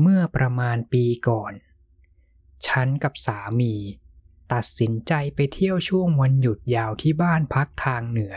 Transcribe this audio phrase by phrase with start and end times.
[0.00, 1.52] เมื่อประมาณปีก่อน
[2.66, 3.74] ฉันกับสามี
[4.52, 8.36] ตัดสินใจไปเที่ยวช่วงวันหยุดยาวที่บ้านพักทางเหนือ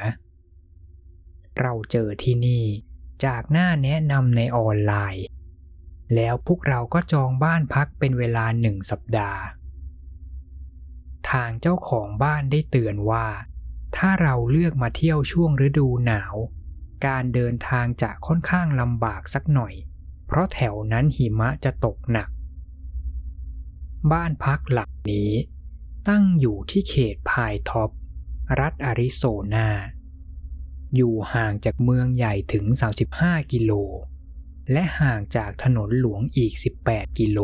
[1.60, 2.66] เราเจอที่นี่
[3.26, 5.26] จากหน้าแนะนำในออนไลน์
[6.16, 9.42] แล้วพวกเราก็จองบ้านพักเป็นเวลาหนึ่งสัปดาห์
[11.32, 13.28] ทางเจ้าของบ้านได้เตือนว่า
[13.96, 16.36] ถ้าเราเลือกมาเที่ยวช่วงฤดูหนาว
[17.06, 22.30] การเดินทางจะค่อนข้างลำบากสักหน่อยเพราะแถวนั้นหิมะจะตกหนัก
[24.12, 25.32] บ้านพักหลังนี้
[26.10, 27.90] ตั้งอยู่ที่เขตพายท็อป
[28.60, 29.70] รัฐอาริโซนา
[30.96, 32.66] อยู่ห่างจากเมืองใหญ่ถึง
[33.10, 33.72] 35 กิโล
[34.72, 36.54] และห่างจากถนนหลวงอีก
[36.86, 37.40] 18 กิโล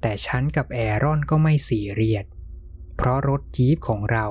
[0.00, 2.24] แต่ฉันกับแอรอนก็ไม่สีเรียด
[2.96, 4.26] เพราะรถจี๊ปของเรา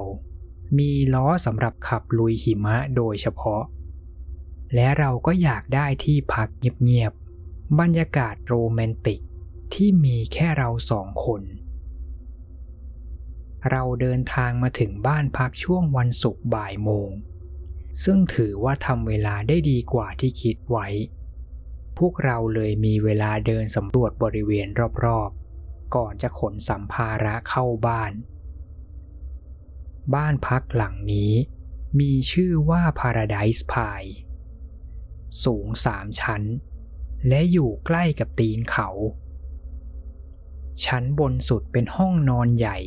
[0.77, 3.63] มีล้อสำหรับขับลุยหิมะโดยเฉพาะ
[4.75, 6.49] และเราก็อยากได้ที่พัก
[6.83, 9.21] เงียบๆ บรรยากาศโรแมนติก
[9.73, 11.41] ที่มีแค่เราสองคน
[13.69, 17.09] เราเดินทางมาถึงบ้านพักช่วงวันศุกร์บ่ายโมง
[18.03, 20.87] ซึ่งถือว่าทำเวลาได้ดีกว่าที่คิดไว้
[21.97, 24.67] พวกเราเลยมีเวลาเดินสำรวจบริเวณ
[25.05, 28.11] รอบๆ ก่อนจะขนสัมภาระเข้าบ้าน
[30.15, 31.33] บ้านพักหลังนี้
[31.99, 34.11] มีชื่อว่า Paradise Pie
[35.43, 36.43] สูงสามชั้น
[37.27, 38.89] และอยู่ใกล้กับตีนเขา
[40.85, 42.77] ชั้นบนสุดเป็นห้องนอนใหญ่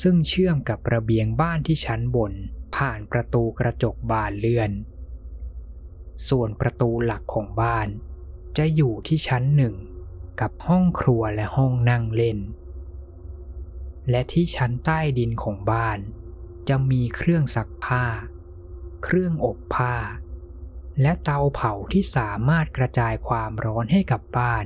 [0.00, 2.32] ซึ่งเชื่อมกับระเบียงบ้านที่ชั้นบน
[2.76, 4.70] ผ่านประตูกระจกบานเลื่อน
[6.28, 7.88] ส่วนประตูหลักของบ้าน
[8.58, 9.74] จะอยู่ที่ชั้นหนึ่ง
[10.40, 12.38] กับห้องครัวและห้องนั่งเล่น
[14.10, 15.98] และที่ชั้นใต้ดินของบ้าน
[16.68, 18.04] จะมีเครื่องซักผ้า
[19.04, 19.94] เครื่องอบผ้า
[21.02, 24.64] และเตาเผาที่สามารถกระจายความร้อนให้กับบ้าน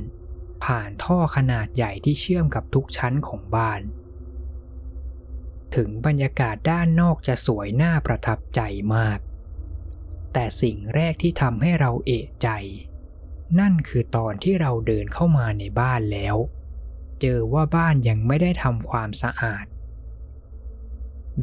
[0.65, 3.81] ผ่านท่อขนาดใหญ่ที่เชื่อมกับทุกชั้นของบ้าน
[5.75, 8.61] ถึงบรรยากาศด้านนอกจะสวยน่าประทับใจ
[8.95, 9.19] มาก
[10.33, 12.49] แต่สิ่งแรกที่ทำให้เราเอะใจ
[13.61, 16.37] นั่นคือตอนที่เราเดินเข้ามาในบ้านแล้ว
[17.21, 19.67] เจอว่าบ้านยังไม่ได้ทำความสะอาด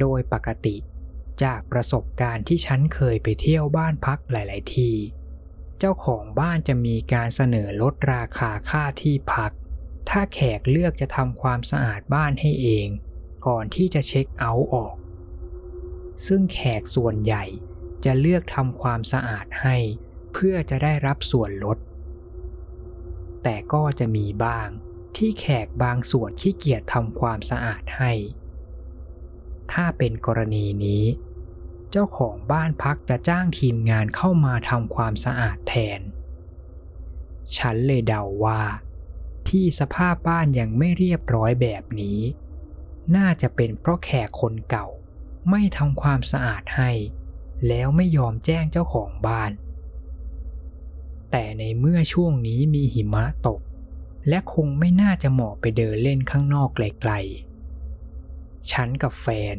[0.00, 0.76] โดยปกติ
[1.44, 4.96] จากประสบการณ์ที่ฉันเคยไปเที่ยวบ้านพักหลาย ๆ ที่
[5.78, 9.52] เจ้าของบ้านจะมีการเสนอลดราคาค่าที่พัก
[10.08, 12.88] ถ้าแขกเลือกจะทำความสะอาดบ้านให้เอง
[13.46, 14.94] ก่อนที่จะเช็คเอาท์ออก
[16.26, 17.44] ซึ่งแขกส่วนใหญ่
[18.04, 19.76] จะเลือกทำความสะอาดให้
[20.32, 21.78] เพื่อจะได้รับส่วนลด
[23.42, 24.68] แต่ก็จะมีบ้าง
[25.16, 28.12] ที่แขกบางส่วนขี้เกียจทำความสะอาดให้
[29.72, 31.04] ถ้าเป็นกรณีนี้
[31.92, 36.00] เจ้าของบ้านพักจะจ้างทีมงานเข้ามาทำความสะอาดแทน
[37.56, 38.62] ฉันเลยเดาว่า
[39.48, 42.20] ที่สภาพบ้านยังไม่เรียบร้อยแบบนี้
[43.16, 44.86] น่าจะเป็นเพราะแขกคนเก่า
[45.50, 46.90] ไม่ทำความสะอาดให้
[47.68, 49.52] แล้วไม่ยอมแจ้งเจ้าของบ้าน
[51.30, 53.60] แต่ในเมื่อช่วงนี้มีหิมะตก
[54.28, 59.56] และคงไม่น่าจะเหมาะไปเดินเล่นข้างนอกไกลๆฉันกับแฟน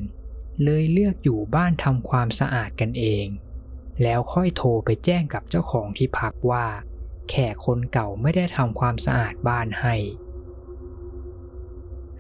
[0.64, 3.28] เลยเลือกอยู่บ้านทำความสะอาดกันเอง
[4.04, 6.66] แล้วค่อยโทรไปแจ้งกับเจ้าของที่พักว่า
[7.30, 9.96] แขกคนเก่าไม่ได้ทำความสะอาดบ้านให้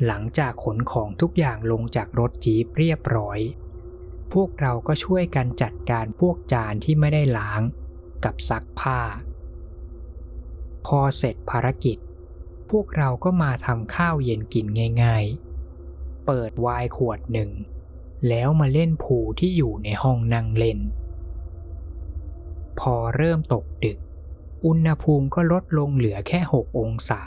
[0.05, 3.39] หลังจากขนของทุกอย่างลงจากรถจี๊ปเรียบร้อย
[4.33, 7.61] พวกเราก็ช่วยกันจัดการพวกจานที่ไม่ได้ล้าง
[8.25, 8.99] กับซักผ้า
[10.85, 11.97] พอเสร็จภารกิจ
[12.71, 14.65] พวกเราก็มาทำข้าวเย็นกิน
[15.03, 15.25] ง่าย
[15.75, 17.49] ๆ เปิดไวน์ขวดหนึ่ง
[18.29, 20.79] แล้วมาเล่นพูที่อยู่ในห้องนั่งเล่น
[22.79, 23.97] พอเริ่มตกดึก
[24.65, 27.21] อุณหภูมิก็ลดลงเหลือแค่ 6 องศา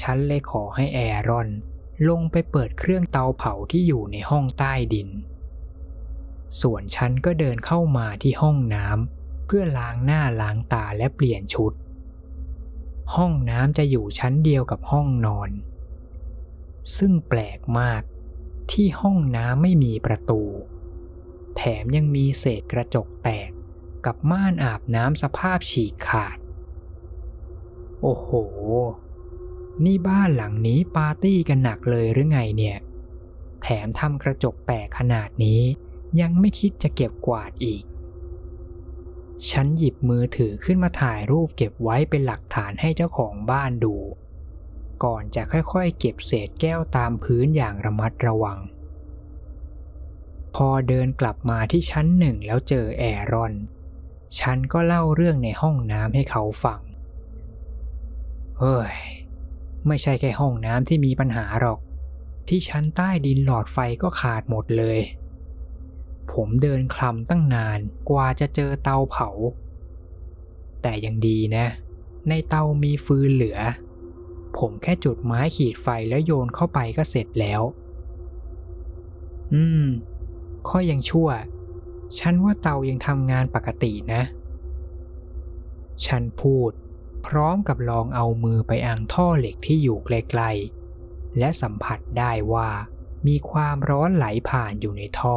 [0.00, 1.48] ฉันเลยขอให้แอรอน
[2.08, 5.08] ลงไปเปิดเครื่องเตาเผาที่อยู่ในห้องใต้ดิน
[6.60, 11.72] ส่วนฉันก็เดินเข้ามาที่ห้องน้ำเพื่อล้างหน้าล้างตาและเปลี่ยนชุด
[13.14, 15.50] ห้องน้ำจะอยู่ชั้นเดียวกับห้องนอน
[16.96, 18.02] ซึ่งแปลกมาก
[18.72, 20.42] ที่ห้องน้ำไม่มีประตู
[21.56, 23.50] แถมยังมีเศษกระจกแตก
[24.06, 26.38] กับม่านอาบน้ำสภาพฉีกขาด
[28.02, 28.28] โอ้โห
[29.84, 32.78] นี่บ้านหลังนี้ปาร์ตี้กันหนักเลยหรือไงเนี่ย
[33.62, 35.60] แถมทำกระจกแตกขนาดนี้
[36.20, 37.82] ยังไม่คิดจะเก็บกวาดอีก
[39.50, 43.96] ฉันหยิบมือถือขึ้นมาถ่ายรูปเก็บไว้เป็นหลักฐานให้เจ้าของบ้านดู
[45.04, 48.58] ก่อนจะค่อยๆ เก็บเศษแก้วตามพื้นอย่างระมัดระวัง
[50.54, 53.52] พอเดินกลับมาที่ชั้นหนึ่งแล้วเจอแอรอน
[54.40, 56.80] ฉันก็เล่าเรื่องในห้องน้ำให้เขาฟัง
[58.58, 58.94] เฮ้ย
[59.86, 61.78] ไม่ใช่แค่ห้องน้ำที่มีปัญหาหรอก
[62.48, 64.98] ที่ชั้นใต้ดินหลอดไฟก็ขาดหมดเลย
[66.32, 67.78] ผมเดินคลำตั้งนาน
[68.10, 69.28] กว่าจะเจอเตาเผา
[70.82, 71.66] แต่ยังดีนะ
[72.28, 73.58] ในเตามีฟืนเหลือ
[74.58, 77.62] ผมแค่จุดไม้ขีดไฟแล้วโยนเข้าไปก็เสร็จแล้ว
[79.54, 79.86] อืม
[80.68, 81.28] ข้อยังชั่ว
[82.18, 84.22] ฉันว่าเตายังทำงานปกตินะ
[86.06, 86.70] ฉันพูด
[87.26, 92.68] พร้อมกับลองเอามือไปอังท่อเหล็กที่อยู่ไกลๆ และสัมผัสได้ว่า
[93.26, 95.36] มีความร้อนไหลผ่านอยู่ในท่อ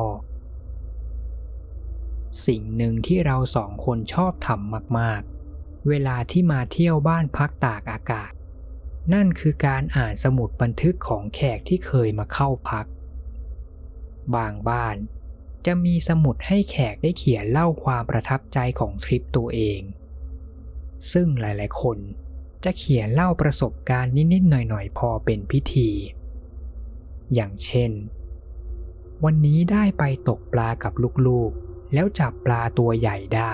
[2.46, 8.32] สิ่งหนึ่งที่เราสองคนชอบทำมากๆ เวลาที่มาเที่ยวบ้านพักตากอากาศ
[9.14, 12.86] นั่นคือการอ่านสมุดบันทึกของแขกที่เคยมาเข้าพัก
[14.36, 14.98] บางบ้าน
[15.66, 19.82] จะมีสมุดให้แขกได้เขียนเล่าความประทับใจของทริปตัวเอง
[21.12, 21.98] ซึ่งหลายๆ คน
[22.64, 25.90] จะเขียนเล่าประสบการณ์นิดๆหน่อยๆ พอเป็นพิธี
[27.34, 27.92] อย่างเช่น
[29.24, 30.94] วันนี้ได้ไปตกปลากับ
[31.28, 33.54] ลูกๆ แล้วจับปลาตัวใหญ่ได้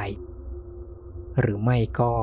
[1.39, 2.15] หรือไม่ก็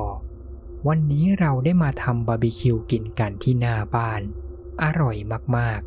[0.87, 4.21] วันนี้เราได้มาทำบาร์บีคิวกินกันที่หน้าบ้าน
[4.83, 5.17] อร่อย
[5.57, 5.81] มาก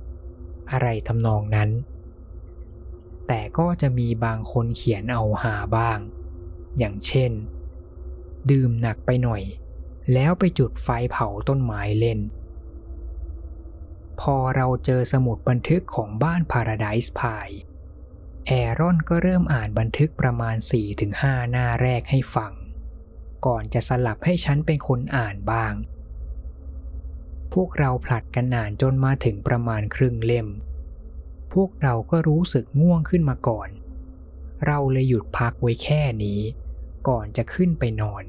[0.00, 1.70] ๆ อะไรทำนองนั้น
[3.26, 5.98] แต่ก็จะมีบางคนเขียนเอาหาบ้าง
[6.78, 7.32] อย่างเช่น
[8.50, 9.42] ดื่มหนักไปหน่อย
[10.12, 12.20] แล้วไปจุดไฟเผาต้นไม้เล่น
[14.20, 17.56] พอเราเจอสมุดบันทึกของบ้าน Paradise Pie
[18.46, 20.56] แอรอนก็เริ่มอ่านบันทึกประมาณ
[21.04, 22.52] 4-5 หน้าแรกให้ฟัง
[23.46, 25.74] ก่อนจะสลับให้ฉันเป็นคนอ่านบ้าง
[27.52, 30.48] พวกเราผลัดกันอ่านจนมาถึงประมาณครึ่งเล่ม
[31.52, 33.68] พวกเราก็รู้สึกง่วงขึ้นมาก่อน
[34.66, 36.40] เราเลยหยุดพักไว้แค่นี้
[37.08, 38.24] ก่อนจะขึ้นไปนอน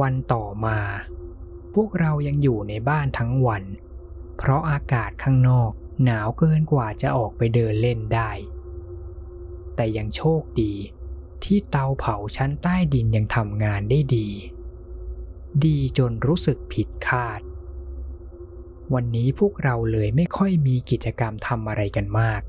[0.00, 0.78] วันต่อมา
[1.74, 3.64] พวกเรายังอยู่ในบ้านทั้งวัน
[4.38, 5.72] เพราะอากาศข้างนอก
[6.04, 8.30] หนาวเกินกว่าจะออกไปเดินเล่นได้
[9.74, 10.72] แต่ยังโชคดี
[11.44, 14.28] ที่เตาเผาชั้นใต้ดินยังทำงานได้ดี
[15.64, 17.40] ดีจนรู้สึกผิดคาด
[18.94, 22.42] วันนี้พวกเราเลยไม่ค่อยมีกิจกรรมทำอะไรกันมาก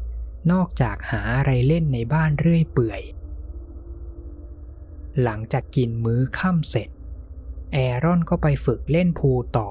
[0.51, 3.01] นอกจากหาอะไรเล่นในบ้านเรื่อยเปื่อย
[5.23, 6.89] หลังจากกินมื้อค่ำเสร็จ
[7.73, 9.69] แอรอนก็ไปฝึกเล่นพูลต่อ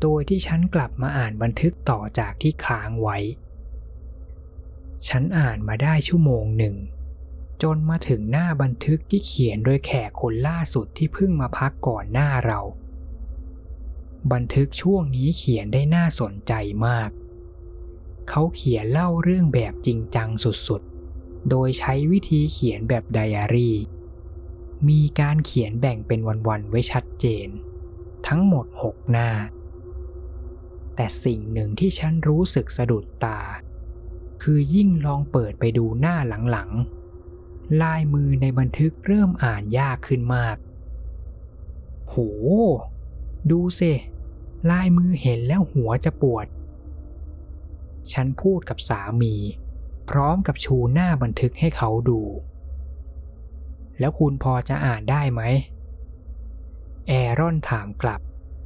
[0.00, 3.18] โดยที่ฉันกลับมาอ่านบันทึกต่อจากที่ค้างไว้
[5.08, 6.76] ฉันอ่านมาได้ชั่วโมงหนึ่ง
[7.62, 12.60] จนมาถึงหน้าบันทึกที่เขียนโดยแขกคนล่าสุดที่เพิ่งมาพักก่อนหน้าเรา
[14.32, 16.52] บันทึกช่วงนี้เขียนได้น่าสนใจ
[16.86, 17.10] มาก
[18.28, 23.76] เขาเขียนเล่าเรื่องแบบจริงจังสุดๆ โดยใช้วิธีเขียนแบบไดอารี่
[24.88, 27.48] มีการเขียนแบ่งเป็นวันๆไว้ชัดเจน
[28.26, 29.30] ทั้งหมดหกหน้า
[30.94, 33.40] แต่สิ่งหนึ่งที่ฉันรู้สึกสะดุดตา
[34.42, 36.16] คือยิ่งลองเปิดไปดูหน้า
[36.50, 36.99] หลังๆ
[37.82, 40.56] ลายมือในบันทึกเริ่มอ่านยากขึ้นมาก
[42.08, 42.16] โห
[43.50, 43.92] ดูสิ
[44.70, 46.46] ลายมือเห็นแล้วหัวจะปวด
[48.12, 49.34] ฉันพูดกับสามี
[50.08, 52.20] พร้อมกับชูหน้าบันทึกให้เขาดู
[53.98, 55.42] แล้วคุณพอจะอ่านได้ไหม
[57.08, 58.20] แอรอนถามกลับ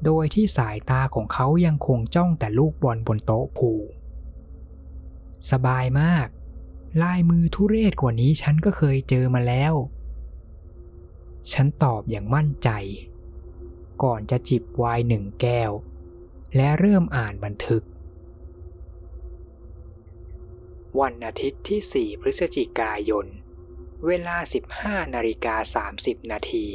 [0.05, 3.71] โดยที่สายตาของเขายังคงจ้องแต่ลูกบอลบนโต๊ะผู
[5.51, 6.29] สบายมาก
[7.03, 9.75] ลายมือทุเรศกว่านี้ฉันก็เคยเจอมาแล้ว
[11.53, 12.71] ฉันตอบอย่างมั่นใจ
[14.03, 15.73] ก่อนจะจิบไวน์หนึ่งแก้ว
[16.57, 17.83] และเริ่มอ่านบันทึก
[21.01, 23.27] วันอาทิตย์ที่ 4 พฤศจิกายน
[24.07, 24.37] เวลา
[24.77, 26.67] 15นาฬิกา30 นาที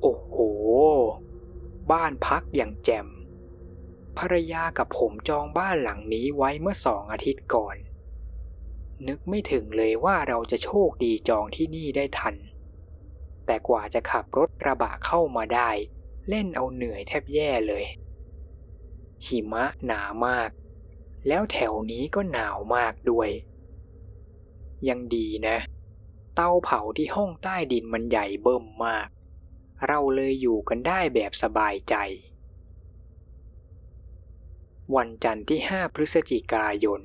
[0.00, 0.36] โอ้โห
[1.90, 3.08] บ้านพักอย่างแจ่ม
[4.18, 7.76] ภรรยากับผมจองบ้านหลังนี้ไว้เมื่อสองอาทิตย์ก่อน
[9.08, 12.36] นึกไม่ถึงเลยว่าเราจะโชคดีจองที่นี่ได้ทัน
[13.46, 15.70] แต่กว่าจะขับรถกระบะเข้ามาได้
[16.28, 17.84] เล่นเอาเหนื่อยแทบแย่เลย
[19.26, 20.50] หิมะหนามาก
[21.28, 23.30] แล้วแถวนี้ก็หนาวมากด้วย
[24.88, 25.56] ยังดีนะ
[26.34, 29.08] เตาเผาที่ห้องใต้ดินมันใหญ่เบิ่มมาก
[29.86, 31.94] เราเลยอยู่กันได้แบบสบายใจ
[34.94, 37.02] วันจันทร์ที่ 5 พฤศจิกายน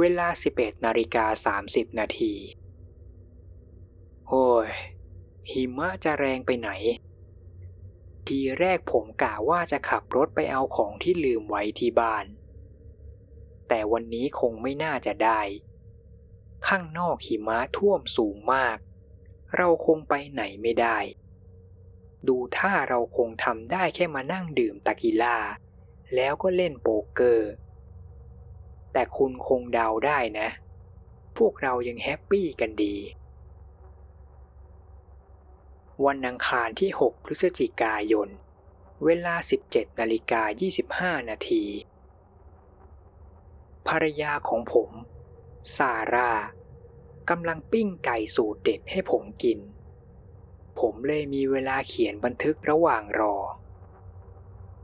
[0.00, 2.34] เวลา 11นาฬิกา30 นาที
[4.28, 4.68] โอ้ย
[5.50, 6.70] หิมะจะแรงไปไหน
[8.26, 12.26] ทีแรกผมกะว่าจะขับรถไปเอาของที่ลืมไว้ที่บ้าน
[13.68, 15.40] แต่วันนี้คงไม่น่าจะได้
[16.66, 18.78] ข้างนอกหิมะท่วมสูงมาก
[19.56, 20.98] เราคงไปไหนไม่ได้
[22.28, 25.38] ดูถ้าเราคงทำได้แค่มานั่งดื่มเตกีล่า
[26.14, 27.50] แล้วก็เล่นโป๊กเกอร์
[28.94, 30.48] แต่คุณคงเดาได้นะ
[31.36, 32.96] พวกเรายัง happy กันดี
[36.04, 38.28] วันอังคารที่ 6 พฤศจิกายน
[39.04, 39.34] เวลา
[39.66, 40.42] 17นาฬิกา
[41.20, 41.64] 25 นาที
[43.88, 44.90] ภรรยาของผม
[45.76, 46.32] ซาร่า
[47.30, 49.58] กำลังปิ้งไก่สูตรเด็ดให้ผมกิน
[50.80, 53.36] ผมเลยมีเวลาเขียนบันทึกระหว่างรอ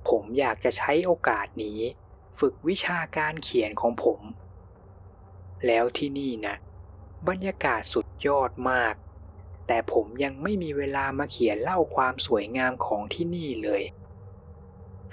[0.09, 1.81] ผมอยากจะใช้โอกาสนี้
[2.41, 4.21] ฝึกวิชาการเขียนของผม
[5.67, 6.57] แล้วที่นี่นะ
[7.29, 8.95] บรรยากาศสุดยอดมาก
[9.67, 13.83] แต่ผมยังไม่มีเวลามาเขียนเล่าความสวยงามของที่นี่เลย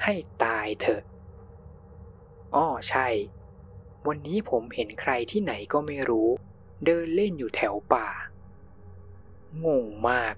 [0.04, 1.02] ให้ตายเถอะ
[2.56, 3.08] อ้อใช่
[4.08, 6.30] วันนี้ผมเห็นใครที่ไหนก็ไม่รู้
[6.86, 8.08] เดินเล่นอยู่แถวป่า
[9.66, 10.36] งงมาก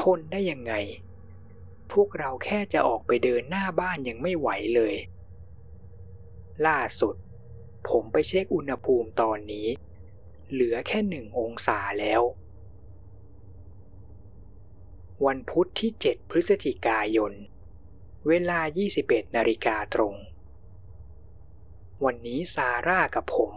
[0.00, 0.74] ทนได้ยังไง
[1.92, 4.94] พวกเราแค่จะออกไปเดินหน้าบ้านยังไม่ไหวเลย
[6.66, 7.14] ล่าสุด
[7.88, 9.66] ผมไปเช็คอุณหภูมิตอนนี้
[10.50, 12.22] เหลือแค่หนึ่งองศาแล้ว
[15.26, 17.32] วันพุธที่ 7 พฤศจิกายน
[18.28, 18.60] เวลา
[18.98, 20.14] 21นาฬิกาตรง
[22.04, 23.52] วันนี้ซาร่ากับผม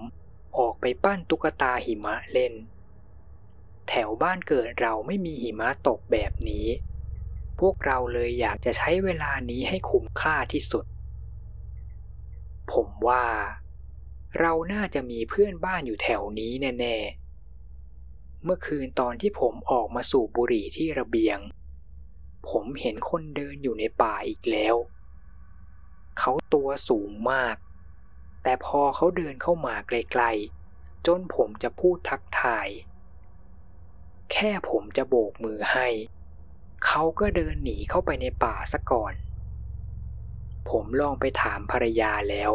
[0.57, 2.53] ออกไปปั้นตุ๊กตาหิมะเล่น
[3.89, 6.67] แถวบ้านเกิดเราไม่มีหิมะตกแบบนี้
[7.59, 10.85] พวกเราเลยอยากจะใช้เวลานี้ให้คุ้มค่าที่สุด
[12.73, 13.25] ผมว่า
[14.39, 21.39] เราน่าจะมีเพื่อนบ้านอยู่แถวนี้แน่ๆ เมื่อคืนตอนที่ผมออกมาสูบบุหรี่ที่ระเบียง
[22.49, 24.75] ผมเห็นคนเดินอยู่ในป่าอีกแล้ว
[26.19, 27.55] เขาตัวสูงมาก
[28.43, 32.67] แต่พอเขาเดินเข้ามาไกลๆ จนผมจะพูดทักทาย
[34.31, 35.87] แค่ผมจะโบกมือให้
[36.85, 39.13] เขาก็เดินหนีเข้าไปในป่าซะก่อน
[40.69, 42.51] ผมลองไปถามภรรยาแล้ว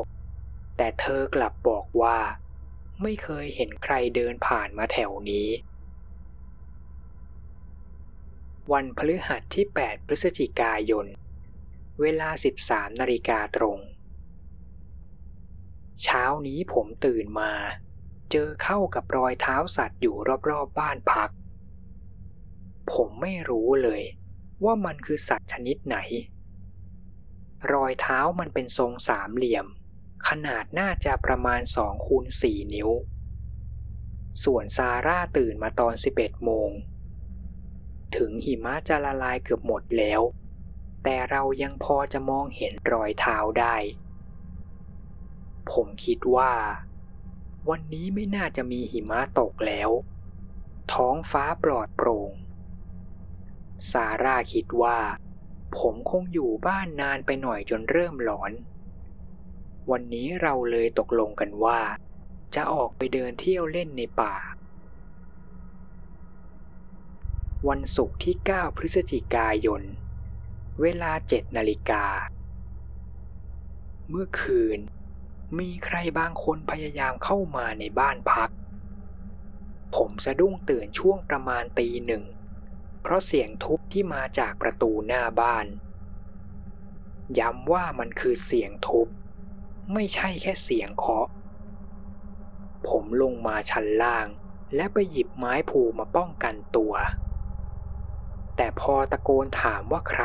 [0.76, 2.18] แต่เธอกลับบอกว่า
[3.02, 5.48] ไม่เคยเห็นใครเดินผ่านมาแถวนี้
[8.72, 11.06] วันพฤหัสที่ 8 พฤศจิกายน
[12.00, 12.28] เวลา
[12.64, 13.78] 13 นาฬิกาตรง
[16.02, 17.52] เช้านี้ผมตื่นมา
[18.30, 21.30] เจอเข้ากับรอยเท้าสัตว์อยู่รอบๆบบ้านพัก
[22.92, 24.02] ผมไม่รู้เลย
[24.64, 25.98] ว่ามันคือสัตว์ชนิดไหน
[27.72, 29.66] รอยเท้ามันเป็นทรงสามเหลี่ยม
[30.28, 32.90] ขนาดน่าจะประมาณ2คูณ4นิ้ว
[34.44, 36.70] ส่วนซาร่าตื่นมาตอน 11 โมง
[38.16, 40.20] ถึงหิมะจะละลายเกือบหมดแล้ว
[41.04, 43.76] แต่เรายังพอจะมองเห็นรอยเท้าได้
[45.70, 46.52] ผมคิดว่า
[47.68, 49.90] วันนี้ไม่น่าจะมีหิมะตกแล้ว
[50.92, 52.32] ท้องฟ้าปลอดโปร่ง
[53.90, 54.98] ซาร่าคิดว่า
[55.78, 58.52] ผมคงอยู่บ้านนานไปหน่อยจนเริ่มหลอน
[59.90, 61.80] วันนี้เราเลยตกลงกันว่า
[62.54, 64.34] จะออกไปเดินเที่ยวเล่นในป่า
[67.68, 69.82] วันศุกร์ที่ 9 พฤศจิกายน
[70.80, 72.04] เวลา 7 นาฬิกา
[74.08, 74.78] เมื่อคืน
[75.58, 78.50] มีใครบางคนพยายามเข้ามาในบ้านพัก
[79.96, 82.22] ผมสะดุ้งตื่นช่วงประมาณตีหนึ่ง
[83.02, 85.66] เพราะเสียงทุบที่มาจากประตูหน้าบ้าน
[87.38, 89.08] ย้ำว่ามันคือเสียงทุบ
[89.92, 91.28] ไม่ใช่แค่เสียงเคาะ
[92.88, 94.26] ผมลงมาชั้นล่าง
[94.74, 96.94] และไปหยิบไม้ผูมาป้องกันตัว
[98.56, 100.24] แต่พอตะโกนถามว่าใคร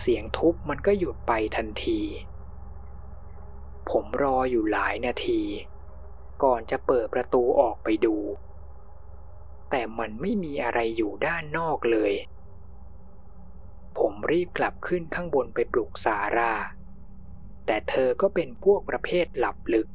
[0.00, 2.00] เสียงทุบมันก็หยุดไปทันที
[3.90, 5.42] ผมรออยู่หลายนาที
[6.42, 8.16] ก่อนจะเปิดประตูออกไปดู
[9.74, 12.12] แต่มันไม่มีอะไรอยู่ด้านนอกเลย
[13.98, 16.54] ผมรีบกลับขึ้นข้างบนไปปลุกซารา
[17.66, 19.88] แต่เธอก็เป็นพวกประเภทหลับลึก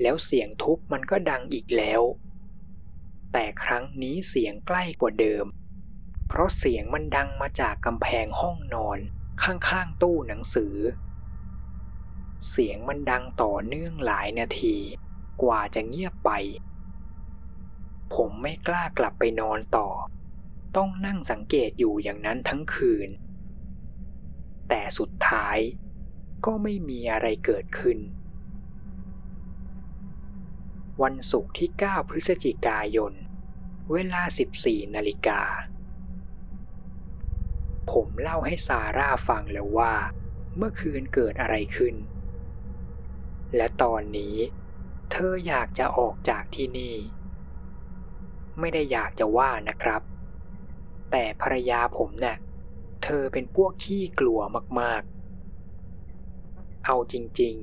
[0.00, 2.02] แล้วเสียงทุบมันก็ดังอีกแล้ว
[3.32, 5.46] แต่ครั้งนี้เสียงใกล้กว่าเดิม
[6.28, 8.98] เพราะเสียงมันดังมาจากกำแพงห้องนอน
[9.42, 10.76] ข้างๆตู้หนังสือ
[12.50, 14.76] เสียงมันดังต่อเนื่องหลายนาที
[15.42, 16.30] กว่าจะเงียบไป
[18.14, 19.88] ผมไม่กล้ากลับไปนอนต่อ
[20.76, 23.08] ต้องนั่งสังเกตอยู่อย่างนั้นทั้งคืน
[24.68, 25.58] แต่สุดท้าย
[26.46, 27.98] ก็ไม่มีอะไรเกิดขึ้น
[31.02, 33.12] วันศุกร์ที่ 9 พฤศจิกายน
[33.92, 34.22] เวลา
[34.58, 35.42] 14 นาฬิกา
[37.90, 39.94] ผมเล่าให้ซาร่าฟังแล้วว่า
[40.56, 41.94] เมื่อคืนเกิดอะไรขึ้น
[43.56, 44.36] และตอนนี้
[45.10, 46.96] เธออยากจะออกจากที่นี่
[48.60, 50.02] ไม่ได้อยากจะว่านะครับ
[51.10, 52.36] แต่ภรรยาผมเนะ่ะ
[53.04, 54.40] เธอเป็นพวกขี้กลัว
[54.80, 57.56] มากๆ เอาจริง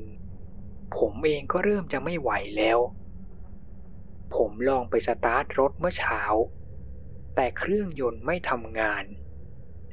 [0.46, 2.80] ๆ ผมเองก็เริ่มจะไม่ไหวแล้ว
[4.36, 6.22] ผมลองไปสตาร์ทรถเมื่อเช้า
[7.36, 9.06] แต่เครื่องยนต์ไม่ทำงาน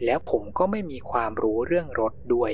[0.05, 2.53] แล้วผมก็ไม่มีความรู้เรื่องรถด้วย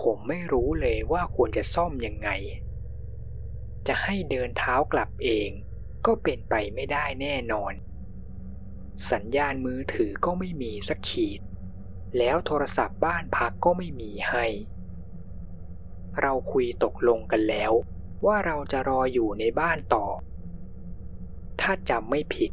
[0.00, 2.28] ผมไม่รู้เลยว่าควรจะซ่อมยังไง
[3.86, 5.50] จะให้เดินเท้ากลับเอง
[6.06, 7.72] ก็เป็นไปไม่ได้แน่นอน
[9.10, 11.40] สัญญาณมือถือก็ไม่มีสักขีด
[12.18, 14.46] แล้วโทรศัพท์บ้านพักก็ไม่มีให้
[16.20, 17.72] เราคุยตกลงกันแล้ว
[18.26, 20.06] ว่าเราจะรออยู่ในบ้านต่อ
[21.60, 22.50] ถ้าจำไม่ผิด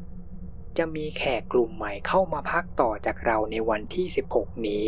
[0.77, 4.05] จะมีแขกกลุ่มใหม่เข้ามาพักต่อจากเราในวันที่
[4.35, 4.83] 16 นี้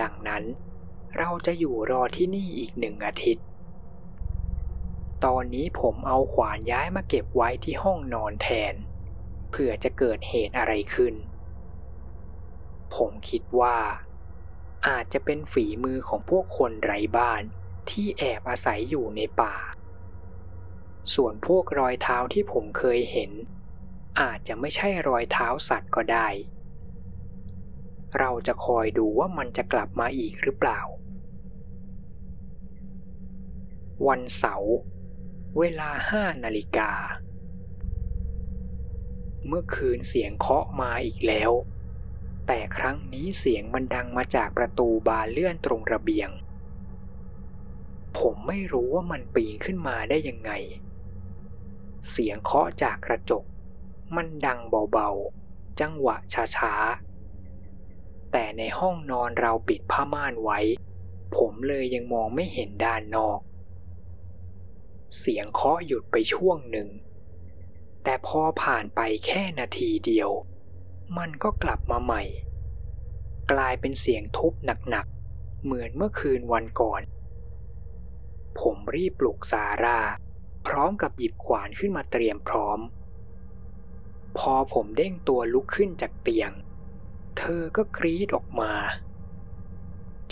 [0.00, 0.44] ดังนั้น
[1.18, 3.44] เราจะอยู่รอที่นี่อีกหนึ่งอาทิตย์
[5.24, 8.74] ตอนนี้ผมเอาขวานย้ายมาเก็บไว้ที่ห้องนอนแทน
[9.50, 11.14] เผื่อจะเกิดเหตุอะไรขึ้น
[12.94, 13.78] ผมคิดว่า
[14.88, 17.42] อาจจะเป็นฝีมือของพวกคนไร้บ้าน
[17.90, 19.54] ที่แอบอาศัยอยู่ในป่า
[21.14, 23.30] ส่วนพวกรอยเท้าที่ผมเคยเห็น
[24.20, 26.28] อาจจะไม่ใช่รอยเท้าสัตว์ก็ได้
[28.18, 30.80] เราจะคอยดูว่ามันจะกลับมาอีกหรือเปล่า
[34.06, 34.72] วันเสาร์
[35.58, 36.90] เวลาห้านาฬิกา
[39.46, 41.50] เมื่อคืนเสียงเคาะมาอีกแล้ว
[42.46, 46.30] แต่ครั้งนี้เสียงมันดังมาจากประตูบานเลื่อนตรงระเบียง
[48.18, 50.50] ผมไม่รู้ว่ามันปีนขึ้นมาได้ยังไง
[52.10, 53.44] เสียงเคาะจากกระจก
[54.16, 54.60] มันดัง
[54.92, 56.16] เบาๆ จังหวะ
[56.56, 60.58] ช้าๆ แต่ในห้องนอนเราปิดผ้าม่านไว้
[61.36, 63.40] ผมเลยยังมองไม่เห็นด้านนอก
[65.18, 66.88] เสียงเคาะหยุดไปช่วงหนึ่ง
[68.04, 70.30] แต่พอผ่านไปแค่นาทีเดียว
[71.18, 72.22] มันก็กลับมาใหม่
[73.52, 74.52] กลายเป็นเสียงทุบ
[74.90, 77.02] หนักๆ เหมือนเมื่อคืนวันก่อน
[78.60, 80.00] ผมรีบปลุกซาร่า
[80.66, 82.78] พร้อมกับหยิบขวานขึ้นมาเตรียมพร้อม
[84.38, 86.52] พอผมเด้งตัวลุกขึ้นจากเตียง
[87.38, 88.72] เธอก็กรีดออกมา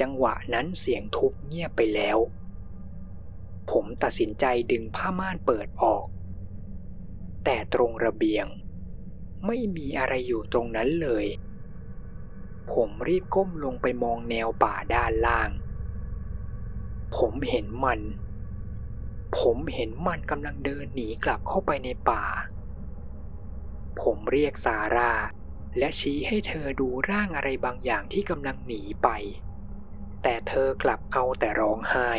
[0.00, 2.18] จังหวะนั้นเสียงทุบเงียบไปแล้ว
[3.70, 6.06] ผมตัดสินใจดึงผ้าม่านเปิดออก
[7.44, 8.46] แต่ตรงระเบียง
[9.46, 11.26] ไม่มีอะไรอยู่ตรงนั้นเลย
[12.72, 15.50] ผมรีบก้มลงไปมองแนวป่าด้านล่าง
[17.16, 18.00] ผมเห็นมัน
[19.38, 22.24] ผมเห็นมันกำลังเดินหนีกลับเข้าไปในป่า
[24.00, 25.12] ผมเรียกซาร่า
[25.78, 29.08] และชี้ให้เธอดูร่างอะไรบางอย่างที่กำลังหนีไป
[30.22, 32.10] แต่เธอกลับเอาแต่ร้องไห้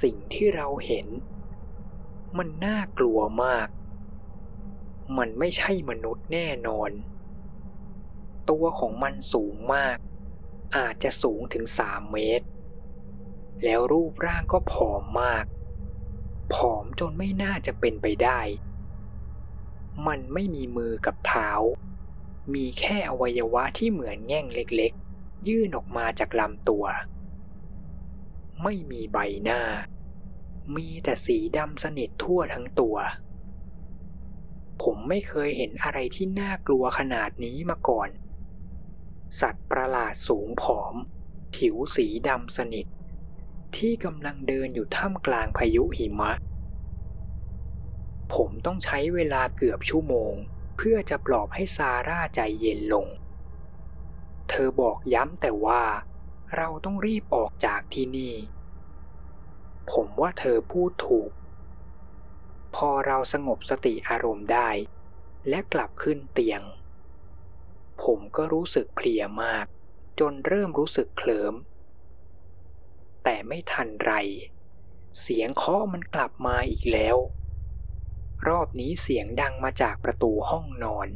[0.00, 1.06] สิ่งที่เราเห็น
[2.38, 3.68] มันน่ากลัวมาก
[5.18, 6.90] มันไม่ใช่มนุษย์แน่นอน
[8.50, 9.96] ตัวของมันสูงมาก
[10.76, 12.46] อาจจะสูงถึงสามเมตร
[13.64, 15.44] แล้วรูปร่างก็ผอมมาก
[16.54, 18.40] ผอมจนไม่น่าจะเป็นไปได้
[20.06, 21.50] มันไม่มีมือกับเท้า
[22.54, 26.84] มีแค่อวัยวะที่เหมือนแง่งเล็กๆ ยื่นออกมาจากลำตัว
[28.62, 29.60] ไม่มีใบหน้า
[30.76, 32.96] มีแต่สีดำสนิททั่วทั้งตัว
[34.82, 38.08] ผมไม่เคยเห็นอะไรที่น่ากลัวขนาดนี้มาก่อน
[39.40, 40.94] สัตว์ประหลาดสูงผอม
[41.54, 42.86] ผิวสีดำสนิท
[43.76, 46.32] ที่กำลังเดินอยู่ท่ามกลางพายุหิมะ
[48.34, 50.34] ผมต้องใช้เวลาเกือบชั่วโมง
[50.76, 53.06] เพื่อจะปลอบให้ซาร่าใจเย็นลง
[54.48, 55.82] เธอบอกย้ำแต่ว่า
[56.56, 58.34] เราต้องรีบออกจากที่นี่
[59.92, 61.30] ผมว่าเธอพูดถูก
[62.76, 64.70] พอเราสงบสติอารมณ์ได้
[65.48, 66.62] และกลับขึ้นเตียง
[68.02, 69.66] ผมก็รู้สึกเพลียมาก
[70.20, 71.54] จนเริ่มรู้สึกเคลิม
[73.24, 74.12] แต่ไม่ทันไร
[75.20, 77.16] เสียงเคาะมันกลับมาอีกแล้ว
[78.48, 81.08] รอบนี้เสียงดังมาจากประตูห้องนอน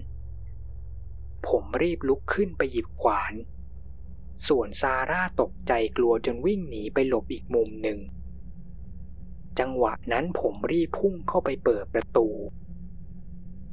[1.47, 3.35] ผมรีบลุกขึ้นไปหยิบขวาน
[4.47, 7.99] ส่วนซาร่าตกใจกลัวจนวิ่งหนีไปหลบอีกมุมหนึ่ง
[9.59, 12.29] จังหวะนั้นผมรีบพุ่งเข้าไปเปิดประตู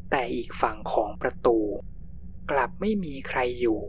[0.10, 1.58] แต่อีกฝั่งของประตู
[2.52, 3.82] กลับไม่มีใครอยู่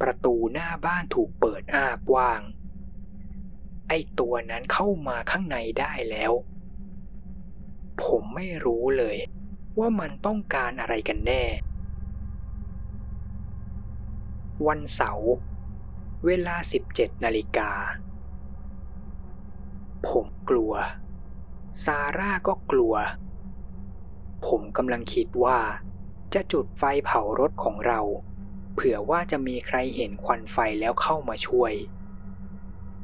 [0.00, 2.40] ประตูหน้าบ้านถูกเปิดอ้ากว้าง
[3.88, 6.32] ไอตัวนั้นเข้ามาข้างในได้แล้ว
[8.04, 9.16] ผมไม่รู้เลย
[9.78, 11.44] ว่ามันต้องการอะไรกันแน่
[14.66, 15.30] วันเสาร์
[16.26, 16.56] เวลา
[16.90, 17.70] 17 นาฬิกา
[20.08, 20.72] ผมกลัว
[21.84, 22.94] ซาร่าก็กลัว
[24.46, 25.58] ผมกำลังคิดว่า
[26.34, 28.00] จะจุดไฟเผารถของเรา
[28.74, 31.72] เผื่อว่าจะมีใครเห็นควันไฟแล้วเข้ามาช่วย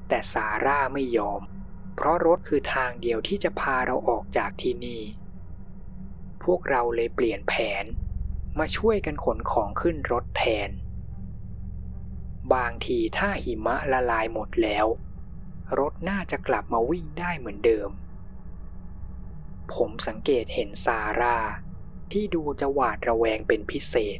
[0.08, 1.42] แต่ซาร่าไม่ยอม
[1.94, 5.02] เพราะรถคือทางเดียวที่จะพาเราออกจากที่นี่
[6.44, 7.84] พวกเราเลยเปลี่ยนแผน
[8.58, 10.70] มาช่วยกันขนของขึ้นรถแทน
[12.54, 14.86] บางทีถ้าหิมะละลายหมดแล้ว
[15.78, 17.90] รถน่าจะกลับมาวิ่งได้เหมือนเดิม
[19.74, 21.38] ผมสังเกตเห็นซาร่า
[22.12, 24.18] ที่ดูจะหวาดระแวงเป็นพิเศษ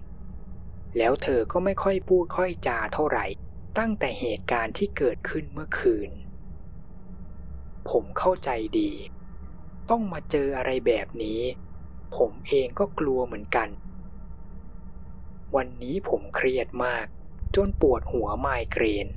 [0.96, 3.26] แล้วเธอก็ไม่ค่อยพูดค่อยจาเท่าไหร่
[3.78, 6.10] ตั้งแต่เหตุการณ์ที่เกิดขึ้นเมื่อคืน
[7.90, 8.90] ผมเข้าใจดี
[9.90, 11.40] ต้องมาเจออะไรแบบนี้
[12.16, 13.68] ผมเองก็กลัวเหมือนกัน
[15.56, 17.06] วันนี้ผมเครียดมาก
[17.56, 19.08] จนปวดหัวไมเกรน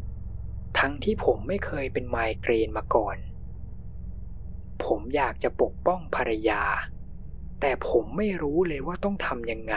[0.79, 3.17] ทั้งที่ผมไม่เคยเป็นไมเกรนมาก่อน
[4.83, 6.63] ผมอยากจะปกป้องภรรยา
[7.59, 9.75] แต่ผมไม่รู้เลยว่าต้องทำยังไง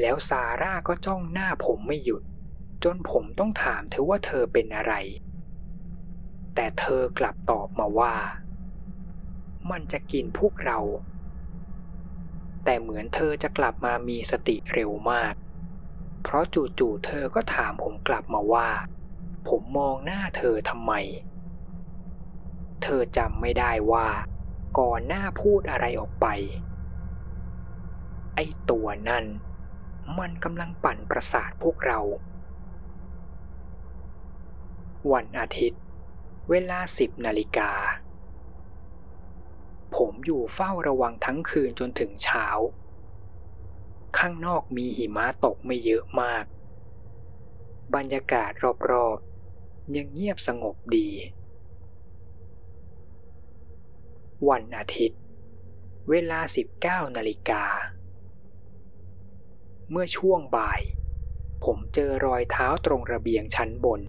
[0.00, 2.22] แล้วซาร่าก็จ้องหน้าผมไม่หยุด
[2.84, 4.94] จนผมต้องถามเธอว่าเธอเป็นอะไร
[6.54, 8.14] แต่เธอกลับตอบมาว่า
[9.70, 10.78] มันจะกินพวกเรา
[12.64, 15.34] แต่เหมือนเธอจะกลับมามีสติเร็วมาก
[16.30, 16.46] เพราะ
[16.78, 18.68] จู่ๆเธอก็ถามผมกลับมาว่า
[19.48, 20.92] ผมมองหน้าเธอทำไม
[22.82, 24.08] เธอจำไม่ได้ว่า
[24.78, 26.26] ก่อนหน้าพูดอะไรออกไป
[28.34, 29.24] ไอ้ตัวนั่น
[30.18, 32.00] มันกำลังปั่นประสาทพวกเรา
[35.12, 35.80] วันอาทิตย์
[36.50, 37.72] เวลาสิบนาฬิกา
[39.96, 42.46] ผมอยู่เฝ้าระวังทั้งคืนจนถึงเช้า
[44.16, 46.44] ข้างนอกมีหิมะตกไม่เยอะมาก
[47.94, 48.50] บรรยากาศ
[48.90, 51.08] รอบๆ ยังเงียบสงบดี
[54.48, 55.20] วันอาทิตย์
[56.10, 56.40] เวลา
[56.78, 57.64] 19นาฬิกา
[59.90, 60.80] เมื่อช่วงบ่าย
[61.64, 64.00] ผมเจอรอยเท้าตรงระเบียงชั้นบน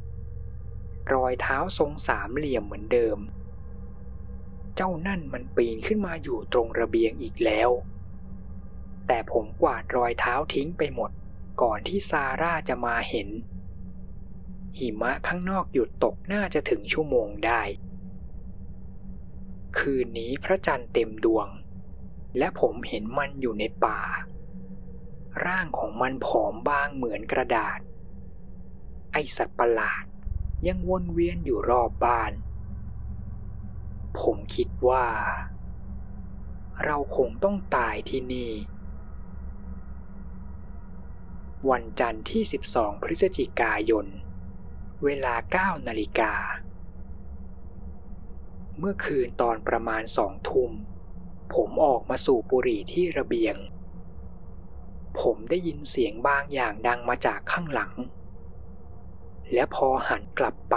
[1.14, 3.20] รอยเท้าทรงสามเหลี่ยมเหมือนเดิม
[4.76, 7.70] เจ้านั่นมันปีนขึ้นมาอยู่ตรงระเบียงอีกแล้ว
[9.12, 11.12] แต่ผมกวาดรอยเท้าทิ้งไปหมด
[11.62, 13.30] ก่อนที่ซาร่าจะมาเห็น
[14.78, 17.62] หิมะข้างนอกหยุดตกน่าจะถึงชั่วโมงได้
[19.78, 21.48] คืนนี้พระจันทร์เต็มดวง
[22.38, 24.00] และผมเห็นมันอยู่ในป่า
[25.46, 27.80] ร่างของมันผอมบางเหมือนกระดาษ
[29.12, 30.04] ไอสัตว์ประหลาด
[30.68, 32.32] ยังวนเวียนอยู่รอบบ้าน
[34.20, 35.08] ผมคิดว่า
[36.86, 38.52] เราคงต้องตายที่นี่
[41.72, 42.44] วันจันทร์ที่
[42.74, 44.06] 12 พฤศจิกายน
[45.04, 45.34] เวลา
[45.80, 46.34] 9 นาฬิกา
[48.78, 50.72] เมื่อคืนตอนประมาณสองทุ่ม
[51.54, 53.56] ผมออกมาสูบบุหรี่ที่ระเบียง
[55.20, 57.94] ผมได้ยินเสียงบางอย่างดังมาจากข้างหลัง
[59.54, 60.76] และพอหันกลับไป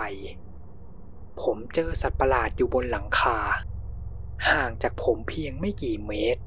[1.42, 3.38] ผมเจอสัตว์ประหลาดอยู่บนหลังคา
[4.50, 6.42] ห่างจากผมเพียงไม่กี่เมตร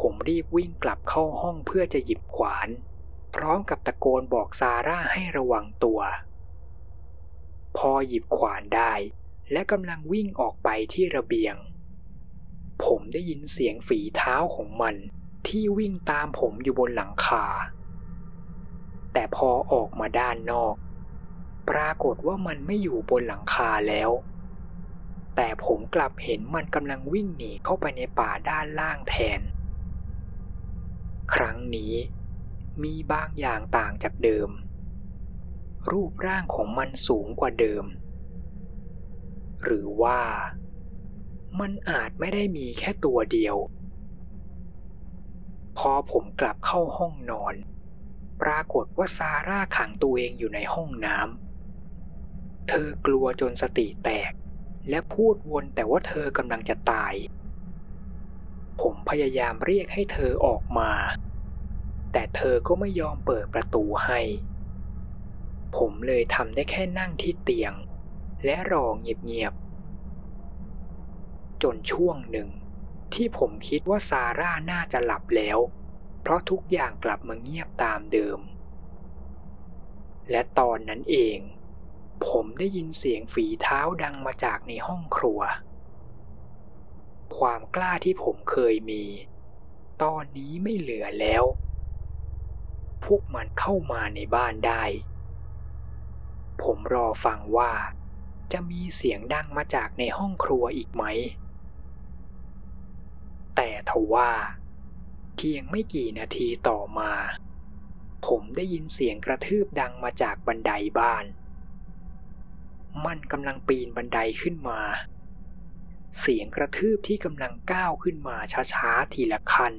[0.00, 2.68] ผมรีบวิ่งกลับเข้าห้องเพื่อจะหยิบขวาน
[3.34, 6.00] พร้อมกับตะโกนบอกซาร่าให้ระวังตัว
[7.76, 8.92] พอหยิบขวานได้
[9.52, 11.56] และกำลังวิ่งออกไปที่ระเบียง
[12.84, 14.96] ผมได้ยินเสียงฝีเท้าของมัน
[15.46, 17.44] ที่วิ่งตามผมอยู่บนหลังคา
[19.12, 20.74] แต่พอออกมาด้านนอก
[21.70, 24.10] ปรากฏว่ามันไม่อยู่บนหลังคาแล้ว
[25.36, 29.40] แต่ผมกลับเห็นมันกำลังวิ่งหนีเข้าไปในป่าด้านล่างแทน
[31.34, 31.94] ครั้งนี้
[32.82, 34.48] มีบางอย่างต่างจากเดิม
[35.90, 37.84] รูปร่างของมันสูงกว่าเดิม
[39.62, 40.20] หรือว่า
[41.60, 43.56] มันอาจไม่ได้มีแค่ตัวเดียว
[45.78, 47.54] พอผมกลับเข้าห้องนอน
[48.42, 54.32] ปรากฏว่าซาร่าขังตัวเองอยู่ในห้องน้ำ เธอกลัวจนสติแตก
[54.88, 57.14] และพูดวนแต่ว่าเธอกำลังจะตาย
[58.80, 60.90] ผมพยายามเรียกให้เธอออกมา
[62.16, 64.20] แต่เธอก็ไม่ยอมเปิดประตูให้
[65.76, 67.74] ผมเลยทำได้แค่นั่งที่เตียง
[68.44, 72.48] และรอเงียบๆ จนช่วงหนึ่ง
[73.14, 75.58] ที่ผมคิดว่าซาร่าน่าจะหลับแล้ว
[76.20, 78.38] เพราะทุกอย่างกลับมาเงียบตามเดิม
[80.30, 81.38] และตอนนั้นเอง
[82.26, 85.40] ผมได้ยินเสียงฝีเท้าดังมาจากในห้องครัว
[87.36, 89.04] ความกล้าที่ผมเคยมี
[90.02, 91.44] ตอนนี้ไม่เหลือแล้ว
[93.04, 94.84] พวกมันเข้ามาในบ้านได้
[96.62, 97.72] ผมรอฟังว่า
[98.52, 101.04] จะมีเสียงดังมาจากในห้องครัวอีกไหม
[103.56, 104.30] แต่ทว่า
[105.36, 107.12] เพียงไม่กี่นาทีต่อมา
[108.26, 111.24] ผมได้ยินเสียงกระทืบดังมาจากบันไดบ้าน
[113.06, 114.80] มันกำลังปีนบันไดขึ้นมา
[116.20, 118.36] เสียงกระทืบที่กำลังก้าวขึ้นมา
[118.74, 119.74] ช้าๆทีละขั้น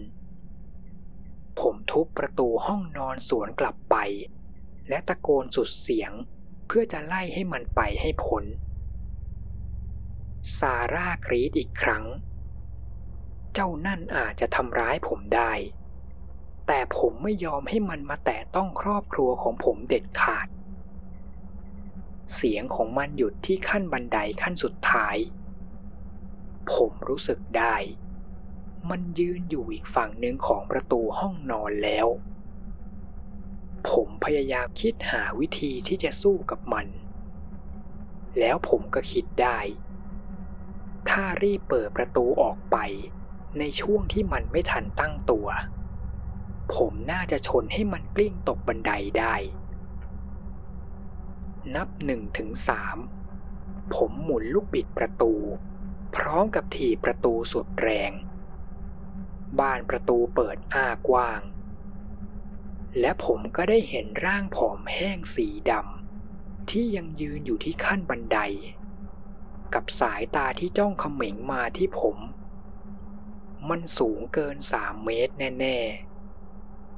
[1.59, 3.95] ผมทุบประตูห้องนอนสวนกลับไป
[4.89, 6.11] และตะโกนสุดเสียง
[6.67, 8.43] เพื่อจะไล่ให้มันไปให้พ้น
[10.57, 12.05] ซาร่ากรีดอีกครั้ง
[13.53, 15.51] เจ้านั่นอาจจะทำร้ายผมได้
[16.67, 20.47] แต่ผมไม่ยอมให้มันมาแตะต้องครอบครัวของผมเด็ดขาด
[22.35, 25.15] เสียงของมันหยุดที่ขั้นบันไดขั้นสุดท้าย
[26.73, 27.75] ผมรู้สึกได้
[28.89, 32.07] มันยืนอยู่อีกฝั่งหนึ่งของประตูห้องนอนแล้ว
[33.89, 36.87] ผมพยายามคิดหาวิธีที่จะสู้กับมัน
[38.39, 39.59] แล้วผมก็คิดได้
[41.09, 42.77] ถ้ารีบเปิดประตูออกไป
[43.59, 45.47] ในช่วงที่มันไม่ทันตั้งตัว
[46.75, 49.35] ผมน่าจะชนให้มันกลิ้งตกบันไดได้
[51.75, 52.97] นับหนึ่งถึงสาม
[53.95, 55.33] ผมหมุนลูกบิดประตู
[56.15, 58.11] พร้อมกับถีบประตูสุดแรง
[59.59, 61.41] บานประตูเปิดอ้ากว้าง
[62.99, 68.37] และผมก็ได้เห็นร่างผอมแห้งสีดำที่ยังยืนอยู่ที่ขั้นบันได
[69.73, 72.17] กับสายตาที่จ้องเขม็งมาที่ผม
[73.69, 75.77] มันสูงเกินสามเมตรแน่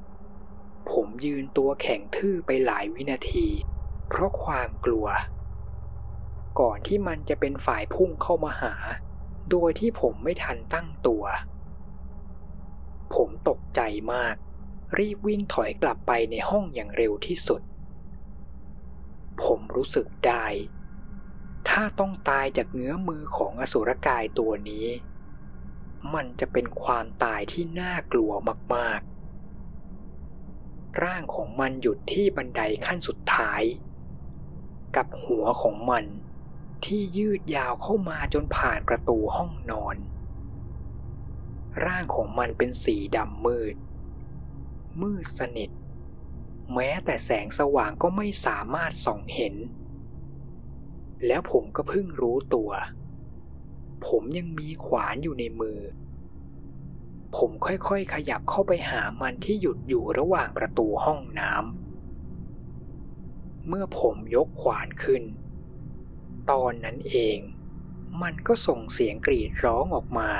[0.06, 3.48] ๆ ผมยืนตัวแข็งทื่อไปหลายวินาที
[4.08, 5.06] เพราะความกลัว
[6.60, 8.74] ก่อนที่มันจะเป็นฝ่ายพุ่งเข้ามาหา
[9.50, 11.24] โดยที่ผมไม่ทันตั้งตัว
[13.14, 13.80] ผมตกใจ
[14.12, 14.34] มาก
[14.98, 17.62] รีบวิ่งถอยกลับไปในห้องอย่างเร็วที่สุด
[19.42, 20.46] ผมรู้สึกได้
[21.68, 24.86] ถ้าต้องตายจากเงื้อมือของอสุรกายตัวนี้
[26.14, 28.30] มันจะเป็นความตายที่น่ากลัว
[28.74, 33.62] มากๆ ร่างของมันหยุดที่บันไดขั้นสุดท้าย
[34.96, 36.04] กับหัวของมัน
[36.84, 39.96] ที่ยืดยาวเข้ามาจนผ่านประตูห้องนอน
[41.86, 43.76] ร่างของมันเป็นสีดำมืด
[45.02, 45.70] มืดสนิท
[46.74, 49.54] แม้แต่แสงสว่างก็ไม่สามารถส่องเห็น
[51.26, 52.70] แล้วผมก็เพิ่งรู้ตัว
[54.06, 55.78] ผมยังมีขวานอยู่ในมือ
[57.36, 61.66] ผมค่อยๆขยับเข้าไปหามันที่หยุดอยู่ระหว่างประตูห้องน้ำ
[63.68, 65.22] เมื่อผมยกขวานขึ้น
[66.50, 67.38] ตอนนั้นเอง
[68.22, 70.30] มันก็ส่งเสียงกรีดร้องออกมา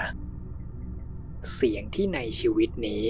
[1.52, 3.04] เสียงที่ในชีวิตนี้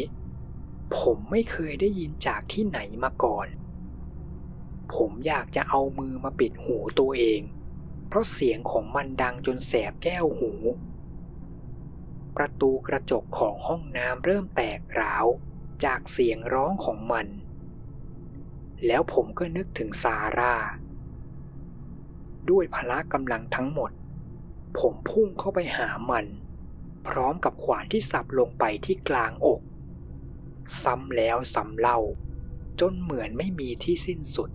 [0.99, 3.49] ผมไม่เคยได้ยินจากที่ไหนมาก่อน
[4.95, 7.41] ผมอยากจะเอามือมาปิดหูตัวเอง
[8.09, 10.53] เพราะเสียงของมันดังจนแสบแก้วหู
[12.37, 15.27] ประตูกระจกของห้องน้ำเริ่มแตกร้าว
[15.85, 17.27] จากเสียงร้องของมัน
[18.87, 20.55] แล้วผมก็นึกถึงซาร่า
[22.51, 23.91] ด้วยพละกำลังทั้งหมด
[24.79, 26.27] ผมพุ่งเข้าไปหามัน
[27.09, 29.61] พร้อมกับขวานที่สับลงไปที่กลางอก
[30.83, 31.99] ซ้ำแล้วซ้ำเล่า
[32.81, 34.51] จนเหมือนไม่มีที่สิ้นสุด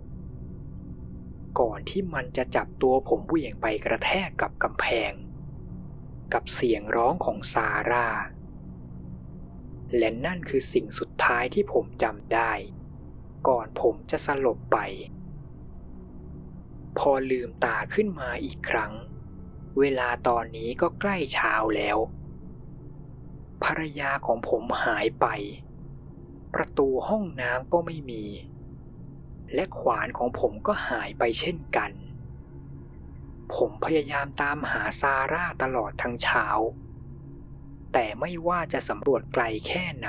[1.60, 5.12] ก่อนที่มันจะจับตัวผมเหวี่ยงไปกระแทกกับกำแพง
[6.32, 8.08] กับเสียงร้องของซาร่า
[9.96, 12.52] และนั่นคือสิ่งสุดท้ายที่ผมจำได้
[13.48, 14.78] ก่อนผมจะสลบไป
[16.98, 18.92] พอลืมตาขึ้นมาอีกครั้ง
[19.78, 21.98] เวลาตอนนี้ก็ใกล้เช้าแล้ว
[23.64, 25.26] ภรรยาของผมหายไป
[26.54, 28.24] ประตูห้องน้ำก็ไม่มี
[29.54, 31.92] และขวานของผมก็หายไปเช่นกัน
[33.54, 36.46] ผมพยายามตามหาซาร่าตลอดทั้งเช้า
[37.92, 40.08] แต่ไม่ว่าจะสำรวจไกลแค่ไหน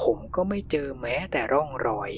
[0.00, 2.10] ผมก็ไม่เจอแม้แต่ร่องรอย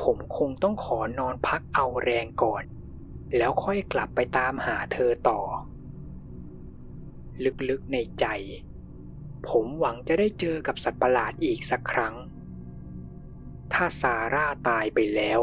[0.00, 2.62] ผมคงต้องขอนอนพักเอาแรงก่อน
[3.36, 5.40] แล้วค่อยกลับไปตามหาเธอต่อ
[7.70, 8.26] ลึกๆในใจ
[9.48, 12.14] ผมหวังจะได้เจอกับสัตว์ประหลาดอีกสักครั้ง
[13.72, 15.40] ถ้าซาร่าตายไปแล้ว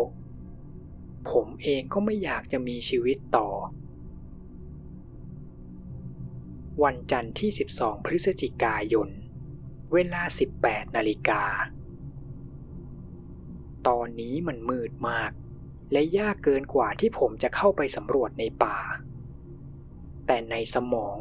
[1.30, 3.50] ผมเองก็ไม่อยากจะมีชีวิตต่อ
[6.84, 9.10] วันจันทร์ที่ 12 พฤศจิกายน
[9.94, 10.22] เวลา
[10.60, 11.44] 18 นาฬิกา
[13.88, 15.32] ตอนนี้มันมืดมาก
[15.92, 18.78] และยากเกินกว่าที่ผมจะเข้าไปสำรวจในป่า
[20.28, 21.18] แต่ในสมอง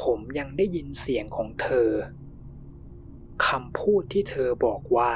[0.00, 1.90] ผมยังได้ยินเสียงของเธอ
[3.46, 5.12] คำพูดที่เธอบอกว่า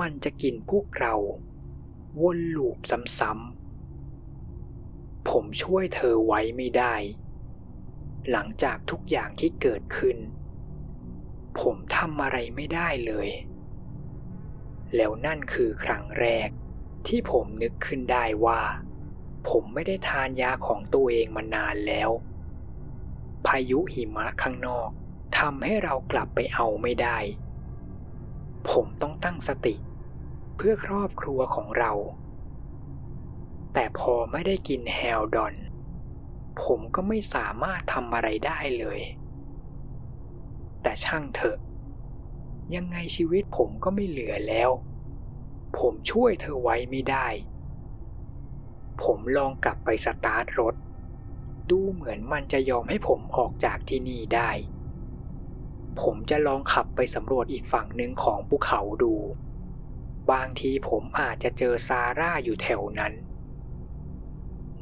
[0.00, 1.14] มันจะกินพวกเรา
[2.20, 2.78] วนลูป
[3.18, 6.94] ซ้ำๆ ผมช่วยเธอไว้ไม่ได้
[8.30, 10.18] หลังจากทุกอย่างที่เกิดขึ้น
[11.60, 13.28] ผมทำอะไรไม่ได้เลย
[14.96, 16.48] แล้วนั่นคือครั้งแรก
[17.06, 18.60] ที่ผมนึกขึ้นได้ว่า
[19.48, 22.10] ผมไม่ได้ทานยาของตัวเองมานานแล้ว
[23.46, 24.88] พายุหิมะข้างนอก
[25.38, 27.18] ทำให้เรากลับไปเอาไม่ได้
[28.70, 29.76] ผมต้องตั้งสติ
[30.56, 31.92] เพื่อครอบครัวของเรา
[33.74, 35.54] แต่พอไม่ได้กินแฮลดอน
[36.62, 39.00] ผมก็ไม่สามารถทำอะไรได้เลย
[40.82, 41.58] แต่ช่างเถอะ
[42.74, 44.70] ยังไงชีวิตผมก็ไม่เหลือแล้ว
[45.78, 47.28] ผมช่วยเธอไว้ไม่ได้
[49.02, 50.74] ผมลองกลับไปสตาร์ทรถ
[51.70, 54.50] ดูเหมือนมันจะยอมให้ผมออกจากที่นี่ได้
[56.00, 59.14] ผมจะลองขับไปสำรวจอีกฝั่งหนึ่งของภูเขาดู
[60.30, 63.12] บางทีผมอาจจะเจอซาร่าอยู่แถวนั้น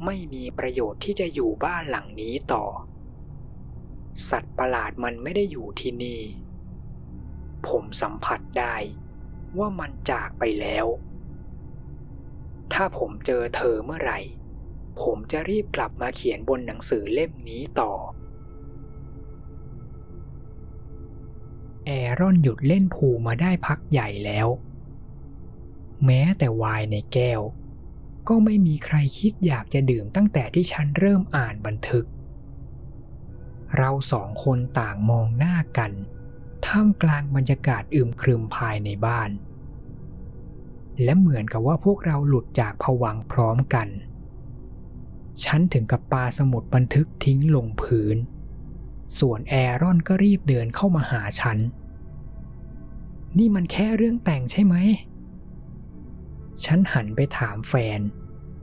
[0.05, 2.65] ไม่มีประโยชน์ที่จะอยู่บ้านหลังนี้ต่อ
[4.29, 6.21] สัตว์ประหลาดมันไม่ได้อยู่ที่นี่
[7.67, 8.75] ผมสัมผัสได้
[9.57, 10.85] ว่ามันจากไปแล้ว
[12.73, 14.19] ถ้าผมเจอเธอเมื่อไหร่
[14.99, 17.91] ผมจะรีบกลับมาเขียนบนหนังสือเล่มนี้ต่อ
[21.85, 24.47] แอรอนหยุดเล่นพูมาได้พักใหญ่แล้ว
[26.05, 27.41] แม้แต่วายในแก้ว
[28.27, 32.05] ก็ไม่มีใครคิดอยากจะดื่มตั้งแต่ที่ฉันเริ่มอ่านบันทึก
[33.77, 35.91] เราสองคนต่างมองหน้ากัน
[36.65, 39.29] ท่ามกลางบรรยากาศอึมครึมภายในบ้าน
[41.03, 43.87] และเหมือนกับว่าพวกเราหลุดจากผวังพร้อมกัน
[45.45, 48.17] ฉันถึงกับปาสมุดบันทึกทิ้งลงพื้น
[49.19, 51.57] ส่วนแอรอนก็รีบเดินเข้ามาหาฉัน
[53.37, 54.75] นี่มันแค่เรื่องแต่งใช่ไหม
[56.65, 57.99] ฉันหันไปถามแฟน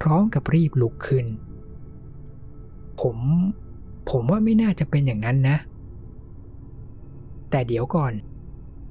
[0.00, 1.26] พร้อมกับรีบลุกขึ้น
[3.00, 3.16] ผม
[4.10, 5.56] ผมว่าไม่น่าจะเป็นอย่างนั้นนะ
[7.50, 8.12] แต่เดี๋ยวก่อน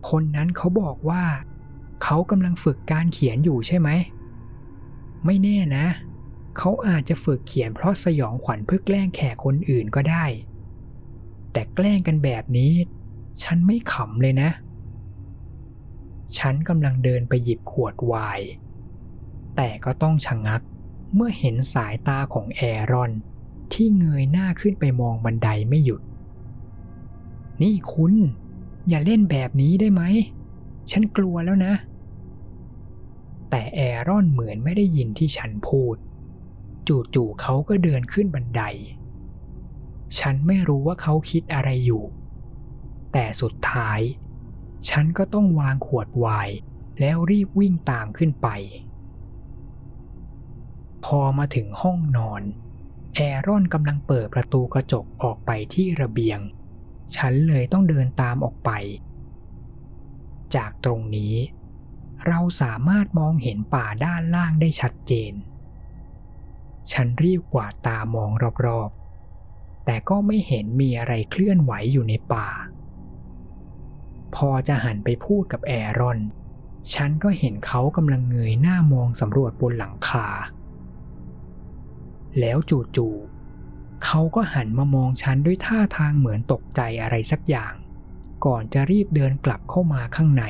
[0.09, 1.23] คนนั้นเขาบอกว่า
[2.03, 3.89] เขากำลังฝึกการเขียนอยู่ใช่ไหม
[5.25, 10.25] ไม่แน่นะเขาอาจจะฝึกเขียนเพราะสยองขวัญเพื่อแกล้งแขกคนอื่นก็ได้
[11.51, 12.73] แต่แกล้งกันแบบนี้
[13.43, 14.49] ฉันไม่ขำเลยนะ
[16.37, 18.47] ฉันกำลังเดินไปหยิบขวดไวน์
[19.55, 20.61] แต่ก็ต้องชะงงัก
[21.13, 23.11] เมื่อเห็นสายตาของแอรอน
[23.73, 26.01] ที่เงยหน้าขึ้นไปมองบันไดไม่หยุด
[27.61, 28.13] นี่คุณ
[28.89, 30.03] อย่าเล่นแบบนี้ได้ไหม
[30.91, 31.73] ฉันกลัวแล้วนะ
[33.49, 35.95] แต่แอรอนเหมือนไม่ได้ยินที่ฉันพูด
[36.87, 38.61] จู่ๆเขาก็เดินขึ้นบันได
[40.19, 42.03] ฉันไม่รู้ว่าเขาคิดอะไรอยู่
[43.13, 43.99] แต่สุดท้าย
[44.89, 46.55] ฉันก็ต้องวางขวดไวน์
[46.99, 48.47] แล้วรีบวิ่งตามขึ้นไป
[51.05, 52.41] พอมาถึงห้องนอน
[53.15, 56.39] แอรอนกำลังเปิดประตูกระจกออกไปที่ระเบียง
[57.15, 58.71] ฉันเลยต้องเดินตามออกไป
[60.55, 61.35] จากตรงนี้
[62.27, 65.33] เราสามารถมองเห็นป่าด้านล่างได้ชัดเจน
[66.93, 68.31] ฉันรีบกวาดตามอง
[68.65, 72.47] รอบๆ แต่ก็ไม่เห็นมีอะไรเคลื่อนไหวอยู่ในป่า
[74.35, 76.19] พอจะหันไปพูดกับแอรอน
[76.93, 80.27] ฉันก็เห็นเขากำลังเงยหน้ามองสำรวจบนหลังคา
[82.39, 87.73] แล้วจู่ๆเขาก็หันมามองฉันด้วยท่าทางเหมือนตกใจอะไรสักอย่าง
[88.45, 90.43] ก่อนจะรีบเดินกลับเข้ามาข้างใน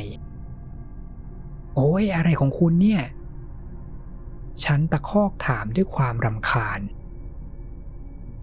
[1.75, 3.01] โอ้ยอะไรของคุณเนี่ย
[4.63, 6.79] ฉันตะคอกถามด้วยความรำคาญ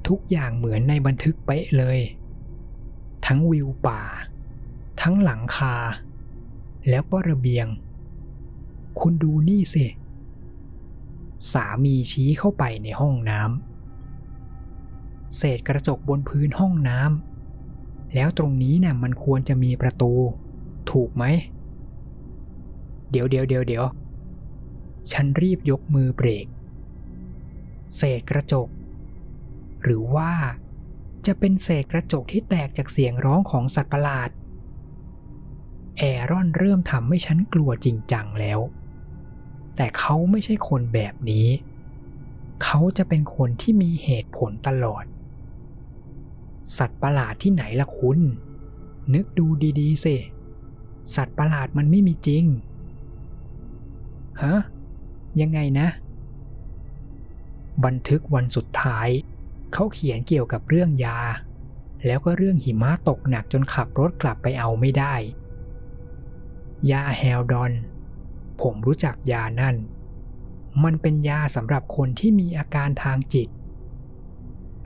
[0.08, 1.98] ทุกอย่างเหมือนในบันทึกเป๊ะเลย
[3.26, 4.02] ทั้งวิวป่า
[5.02, 5.76] ทั้งหลังคา
[6.88, 7.66] แล้วก็ระเบียง
[9.00, 9.86] คุณดูนี่สิ
[11.52, 20.12] สามีชี้เข้าไปในห้องน้ำเศษกระจกบนพื้นห้องน้ำแล้วตรงนี้นะ่ะมันควรจะมีประตู
[20.90, 21.24] ถูกไหม
[23.10, 23.84] เดี๋ยวเดี๋ยวเดี๋ยวเดี๋ยว
[25.12, 26.46] ฉันรีบยกมือเบรก
[27.96, 28.68] เศษกระจก
[29.82, 30.32] หรือว่า
[31.26, 34.30] จะเป็นเศษกระจกที่แตกจากเสียงร้องของสัตว์ประหลาด
[35.98, 38.60] แอรอนเริ่มทำให้ฉันกลัวจริงจังแล้ว
[39.76, 41.48] แต่เขาไม่ใช่คนแบบนี้
[42.64, 45.04] เขาจะเป็นคนที่มีเหตุผลตลอด
[46.78, 48.18] สัตว์ประหลาดที่ไหนล่ะคุณ
[49.14, 49.46] นึกดู
[49.80, 50.16] ดีๆสิ
[51.16, 52.44] สัตว์ประหลาดมันไม่มีจริง
[54.42, 54.56] ฮะ
[55.40, 55.88] ยังไงนะ
[57.84, 59.08] บันทึกวันสุดท้าย
[59.72, 61.18] เขาเขียนเกี่ยวกับเรื่องยา
[62.06, 65.14] แล้วก็เรื่องหิมะตกหนักจนขับรถกลับไปเอาไม่ได้
[66.90, 67.72] ยาแฮลดอน
[68.60, 69.76] ผมรู้จักยานั่น
[70.84, 73.48] มันเป็นยาสำหรับคนที่มีอาการทางจิต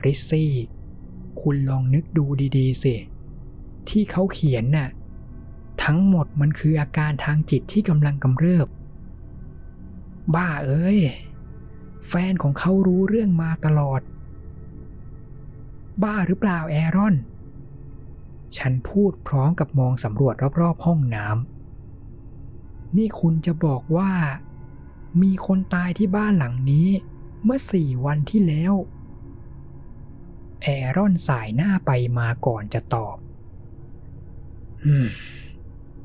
[0.05, 0.53] ริซซี่
[1.41, 2.25] คุณลองนึกดู
[2.57, 2.95] ดีๆสิ
[3.89, 4.89] ที่เขาเขียนน่ะ
[5.83, 8.67] ทั้งหมดมันคืออาการทางจิตที่กำลังกำเริบ
[10.35, 10.99] บ้าเอ้ย
[12.07, 14.01] แฟนของเขารู้เรื่องมาตลอด
[16.03, 17.15] บ้าหรือเปล่าแอรอน
[18.57, 24.11] ฉันพูดพร้อมกับมองสำรวจรอบๆห้องน้ำนี่คุณจะบอกว่า
[25.21, 26.87] มีคนตายที่บ้านหลังนี้
[27.43, 28.73] เมื่อสี่วันที่แล้ว
[30.63, 33.17] แอรอนสายหน้าไปมาก่อนจะตอบ
[34.85, 35.07] อืม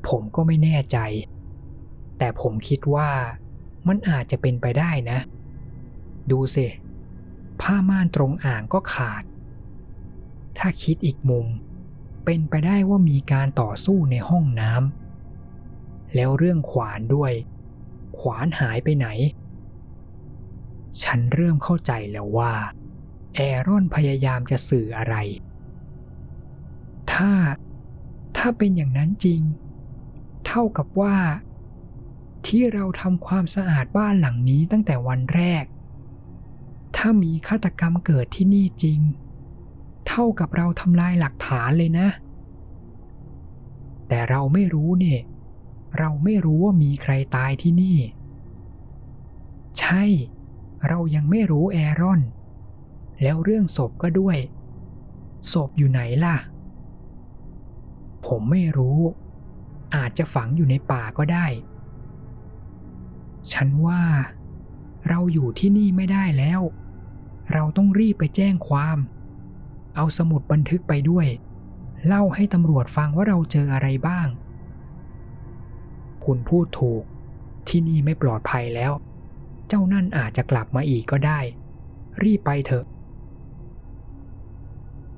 [0.07, 0.97] ผมก็ไม่แน่ใจ
[2.17, 3.09] แต่ผมคิดว่า
[3.87, 5.19] มันอาจจะเป็นไปได้นะ
[6.31, 6.67] ดูสิ
[7.61, 9.23] ผ้าม่านตรงอ่างก็ขาด
[10.57, 11.47] ถ้าคิดอีกมุม
[12.25, 17.33] เป็นไปได้ว่ามีการต่อสู้ในห้องน้ำแล้วเรื่องขวานด้วย
[18.17, 19.07] ขวานหายไปไหน
[21.03, 22.53] ฉันเริ่มเข้าใจแล้วว่า
[23.35, 25.15] แอรอนพยายามจะสื่ออะไร
[27.11, 27.31] ถ้า
[28.37, 29.41] ถ้าเป็นอย่างนั้นจริง
[30.45, 31.15] เท่ากับว่า
[32.47, 35.65] ที่เราทำความสะอาดบ้านหลังนี้ตั้งแต่วันแรก
[36.95, 38.99] ถ้ามีฆาตกรรมเกิดที่นี่จริง
[40.07, 42.07] เท่ากับเราทำลายหลักฐานเลยนะ
[44.07, 45.19] แต่เราไม่รู้เนี่ย
[45.99, 47.97] เราไม่รู้ว่ามีใครตายที่นี่
[49.79, 50.03] ใช่
[50.87, 52.21] เรายังไม่รู้แอรอน
[53.21, 54.37] แล้วเรื่องศพก็ด้วย
[55.51, 56.37] ศพอยู่ไหนล่ะ
[58.25, 58.99] ผมไม่รู้
[59.95, 61.45] อาจจะฝังอยู่ในป่าก็ได้
[63.53, 64.03] ฉันว่า
[65.09, 66.61] เราอยู่ที่นี่ไม่ได้แล้ว
[67.53, 68.97] เราต้องรีบไปแจ้งความ
[69.95, 71.27] เอาสมุดบันทึกไปด้วย
[72.07, 74.27] เล่าให้ตำรวจฟังว่าเราเจออะไรบ้าง
[76.25, 77.03] คุณพูดถูก
[77.67, 78.91] ที่นี่ไม่ปลอดภัยแล้ว
[79.67, 81.39] เจ้านั่นอาจจะกลับมาอีกก็ได้
[82.23, 82.85] รีบไปเถอะ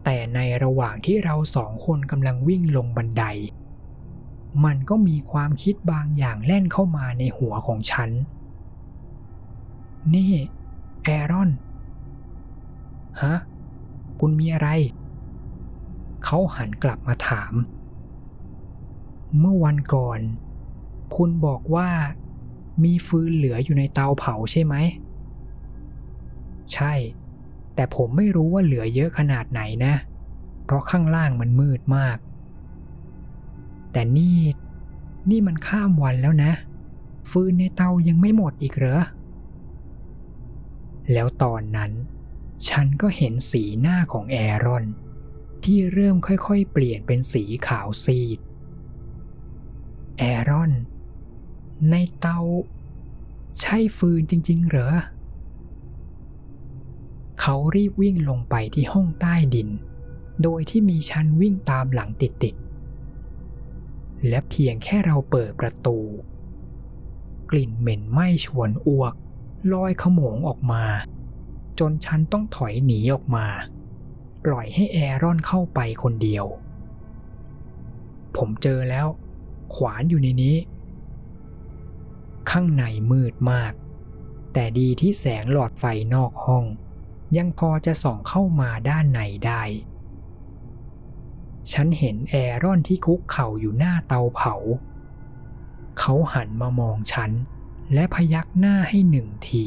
[0.04, 3.24] แต่ในระหว่างที่เราสองคนกำลังวิ่งลงบันได
[4.66, 8.10] มันก็มีความคิดบางอย่างแล่นเข้ามาในหัวของฉัน
[10.14, 10.32] นี่
[11.04, 11.50] แอรอน
[13.22, 13.36] ฮะ
[14.20, 14.70] คุณมีอะไร
[16.24, 17.54] เขาหันกลับมาถาม
[19.40, 20.20] เมื่อวันก่อน
[21.16, 21.90] คุณบอกว่า
[22.84, 24.76] มีฟืนเหลืออยู่ในเตาเผาใช่ไหม
[26.74, 26.94] ใช่
[27.76, 29.94] แต่ผมไม่รู้ว่าเหลือเยอะขนาดไหนนะ
[30.66, 32.18] เพราะข้างล่างมันมืดมาก
[33.98, 34.40] แต่นี่
[35.30, 36.52] นี่มันข้ามวันแล้วนะ
[37.30, 39.04] ฟืนในเตายังไม่หมดอีกเหรอ
[41.14, 41.92] แล้วตอนนั้น
[42.70, 44.86] ฉันก็เห็นสีหน้าของแอรอน
[45.64, 48.40] ที่เริ่มค่อยๆ เปลี่ยนเป็นสีขาวซีด
[50.18, 50.72] แอรอน
[51.90, 52.40] ในเตา
[53.62, 54.88] ใช่ฟืนจริง ๆ เหรอ
[57.40, 59.70] เขารีบวิ่งลงไปที่ห้องใต้ดิน
[60.44, 62.67] โดยที่มีฉันวิ่งตามหลังติดๆ
[64.28, 66.00] และเพียงแค่เราเปิดประตู
[67.52, 69.14] กลิ่นเหม็นไหม้ชวนอ้วก
[69.74, 70.86] ลอยขโมงออกมา
[71.80, 73.48] จนฉันต้องถอยหนีออกมา
[74.46, 76.46] ปล่อยให้แอรอนเข้าไปคนเดียว
[78.38, 79.08] ผมเจอแล้ว
[79.76, 80.56] ขวานอยู่ในนี้
[82.50, 83.74] ข้างในมืดมาก
[84.54, 86.66] แต่ดีที่แสงหลอดไฟนอกห้อง
[87.38, 89.64] ยังพอจะส่องเข้ามาด้านในได้
[91.74, 94.56] ฉันเห็นแอรอนที่คุกเข่าอยู่หน้าเตาเผา
[96.00, 97.32] เขาหันมามองฉัน
[97.94, 99.66] และพยักหน้าให้หนึ่งที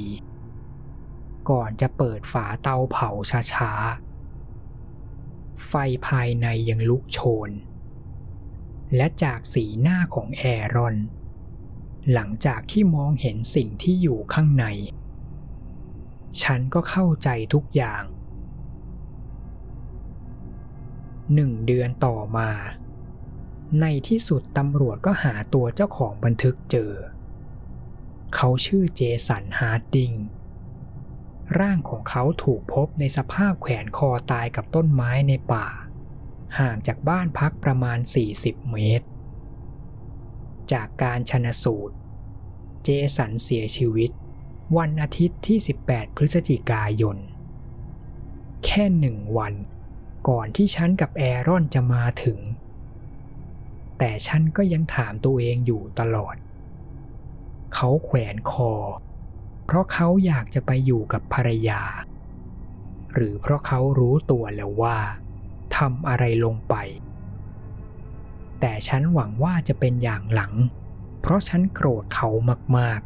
[1.51, 3.11] ก่อนจะเปิดฝาเตาเผา
[3.53, 5.73] ช้าๆ ไฟ
[6.07, 7.51] ภายในยังลุกโชน
[8.97, 10.45] และจากสีหน้าของแอ
[10.75, 10.97] รอน
[12.13, 14.65] หลังจากที่มองเห็นสิ่งที่อยู่ข้างใน
[16.43, 18.03] ฉันก็เข้าใจทุกอย่าง
[21.35, 22.51] หนึ่งเดือนต่อมา
[23.81, 26.93] ในที่สุดตำรวจก็หาตัวเจ้าของบันทึกเจอ
[28.35, 30.12] เขาชื่อเจสันฮาร์ดดิง
[31.59, 35.66] ร่างของเขาถูกพบในสภาพแขวนคอตายกับต้นไม้ในป่า
[36.59, 37.99] ห่างจากบ้านพักประมาณ
[38.35, 39.07] 40 เมตร
[40.72, 41.95] จากการชนสูตร
[42.85, 44.11] เจสันเสียชีวิต
[44.76, 45.59] วันอาทิตย์ที่
[45.89, 47.16] 18 พฤศจิกายน
[48.64, 49.55] แค่หนึ่งวัน
[50.29, 52.41] ก่อนที่ฉันกับแอรอนจะมาถึง
[53.99, 56.37] แต่ฉันก็ยังถามตัวเองอยู่ตลอด
[57.75, 58.73] เขาแขวนคอ
[59.66, 61.83] เพราะเขาอยากจะไปอยู่กับภรรยา
[63.14, 64.99] หรือเพราะเขารู้ตัวแล้วว่า
[65.77, 66.75] ทำอะไรลงไป
[68.61, 70.55] แต่ฉันหวังว่าจะเป็นอย่างหลัง
[71.21, 72.29] เพราะฉันโกรธเขา
[72.79, 73.01] มาก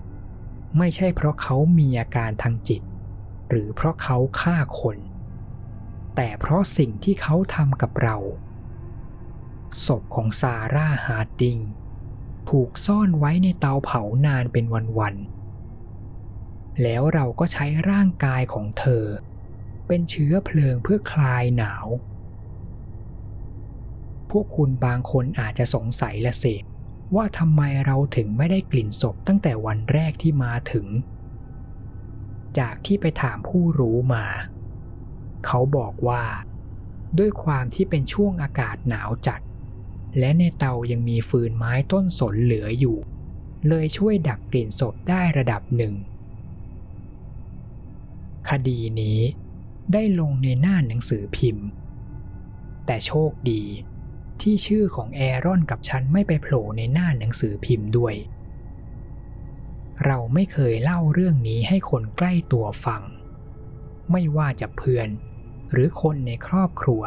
[0.00, 2.82] ๆ ไม่ใช่เพราะเขามีอาการทางจิต
[3.48, 4.96] หรือเพราะเขาฆ่าคน
[6.16, 8.16] แต่เพราะสิ่งที่เขาทำกับเรา
[9.86, 11.58] ศพของซาร่าฮาร์ดิง
[12.50, 14.64] ถูกซ่อนไว้ในเตาเผานานเป็น
[14.98, 19.04] วันๆ แล้วเราก็ใช้ร่างกายของเธอ
[19.86, 21.86] เป็นเชื้อเพลิงเพื่อคลายหนาว
[24.30, 26.54] พวกคุณบางคนอาจจะสงสัยละสิ
[27.14, 30.86] ว่าทำไมเราถึงไม่ได้กลิ่นศพตั้งแต่วันแรกที่มาถึง
[32.58, 34.24] จากที่ไปถามผู้รู้มา
[35.46, 36.22] เขาบอกว่า
[37.18, 39.40] ด้วยความที่เป็นช่วงอากาศหนาวจัด
[40.18, 42.98] และในเตายังมีฟืนไม้ต้นสนเหลืออยู่
[43.68, 45.94] เลยช่วยดับกลิ่นศพได้ระดับหนึ่ง
[48.48, 49.20] คดีนี้
[49.92, 51.66] ได้ลงในหน้าหนังสือพิมพ์
[52.86, 53.62] แต่โชคดี
[54.40, 58.14] ที่ชื่อของแอรอนกับฉันไม่ไปโผล่ในหน้าหนังสือพิมพ์ด้วย
[60.04, 63.02] เราไม่เคยเล่าเรื่องนี้ให้คนใกล้ตัวฟัง
[64.10, 65.08] ไม่ว่าจะเพื่อน
[65.72, 67.02] หรือคนในครอบครัว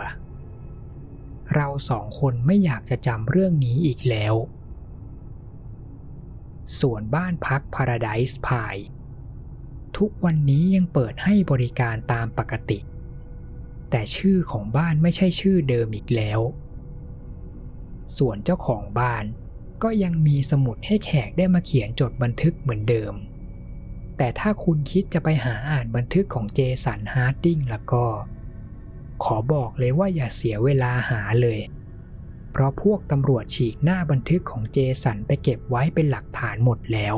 [1.55, 4.35] เราสองคนไม่อยากจะจำเรื่องนี้อีกแล้ว
[6.79, 8.83] ส่วนบ้านพัก Paradise Pie
[9.97, 12.79] ทุกวันนี้ยังเปิดให้บริการตามปกติ
[13.89, 16.39] แต่ชื่อของบ้านไม่ใช่ชื่อเดิมอีกแล้ว
[18.17, 19.23] ส่วนเจ้าของบ้าน
[19.83, 23.13] ก็ยังมีสมุดให้แขกได้มาเขียนจดบันทึกเหมือนเดิม
[24.17, 28.05] แต่ถ้าคุณคิดจะไปหาอ่านบันทึกของเจสันฮาร์ดดิ้งแล้วก็
[29.23, 31.59] ขอบอกเลยว่าอย่าเสียเวลาหาเลย
[32.51, 37.15] เพราะพวกตำรวจฉีกหน้าบันทึกของเจสันไปเก็บไว้เป็นหลักฐานหมดแล้ว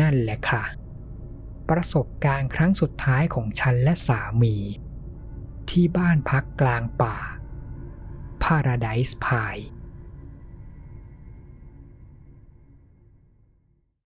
[0.00, 0.64] นั่นแหละค่ะ
[1.70, 4.56] ประสบการณ์ครั้งสุดท้ายของฉันและสามี
[5.70, 7.16] ที่บ้านพักกลางป่า
[8.42, 9.64] Paradise Pie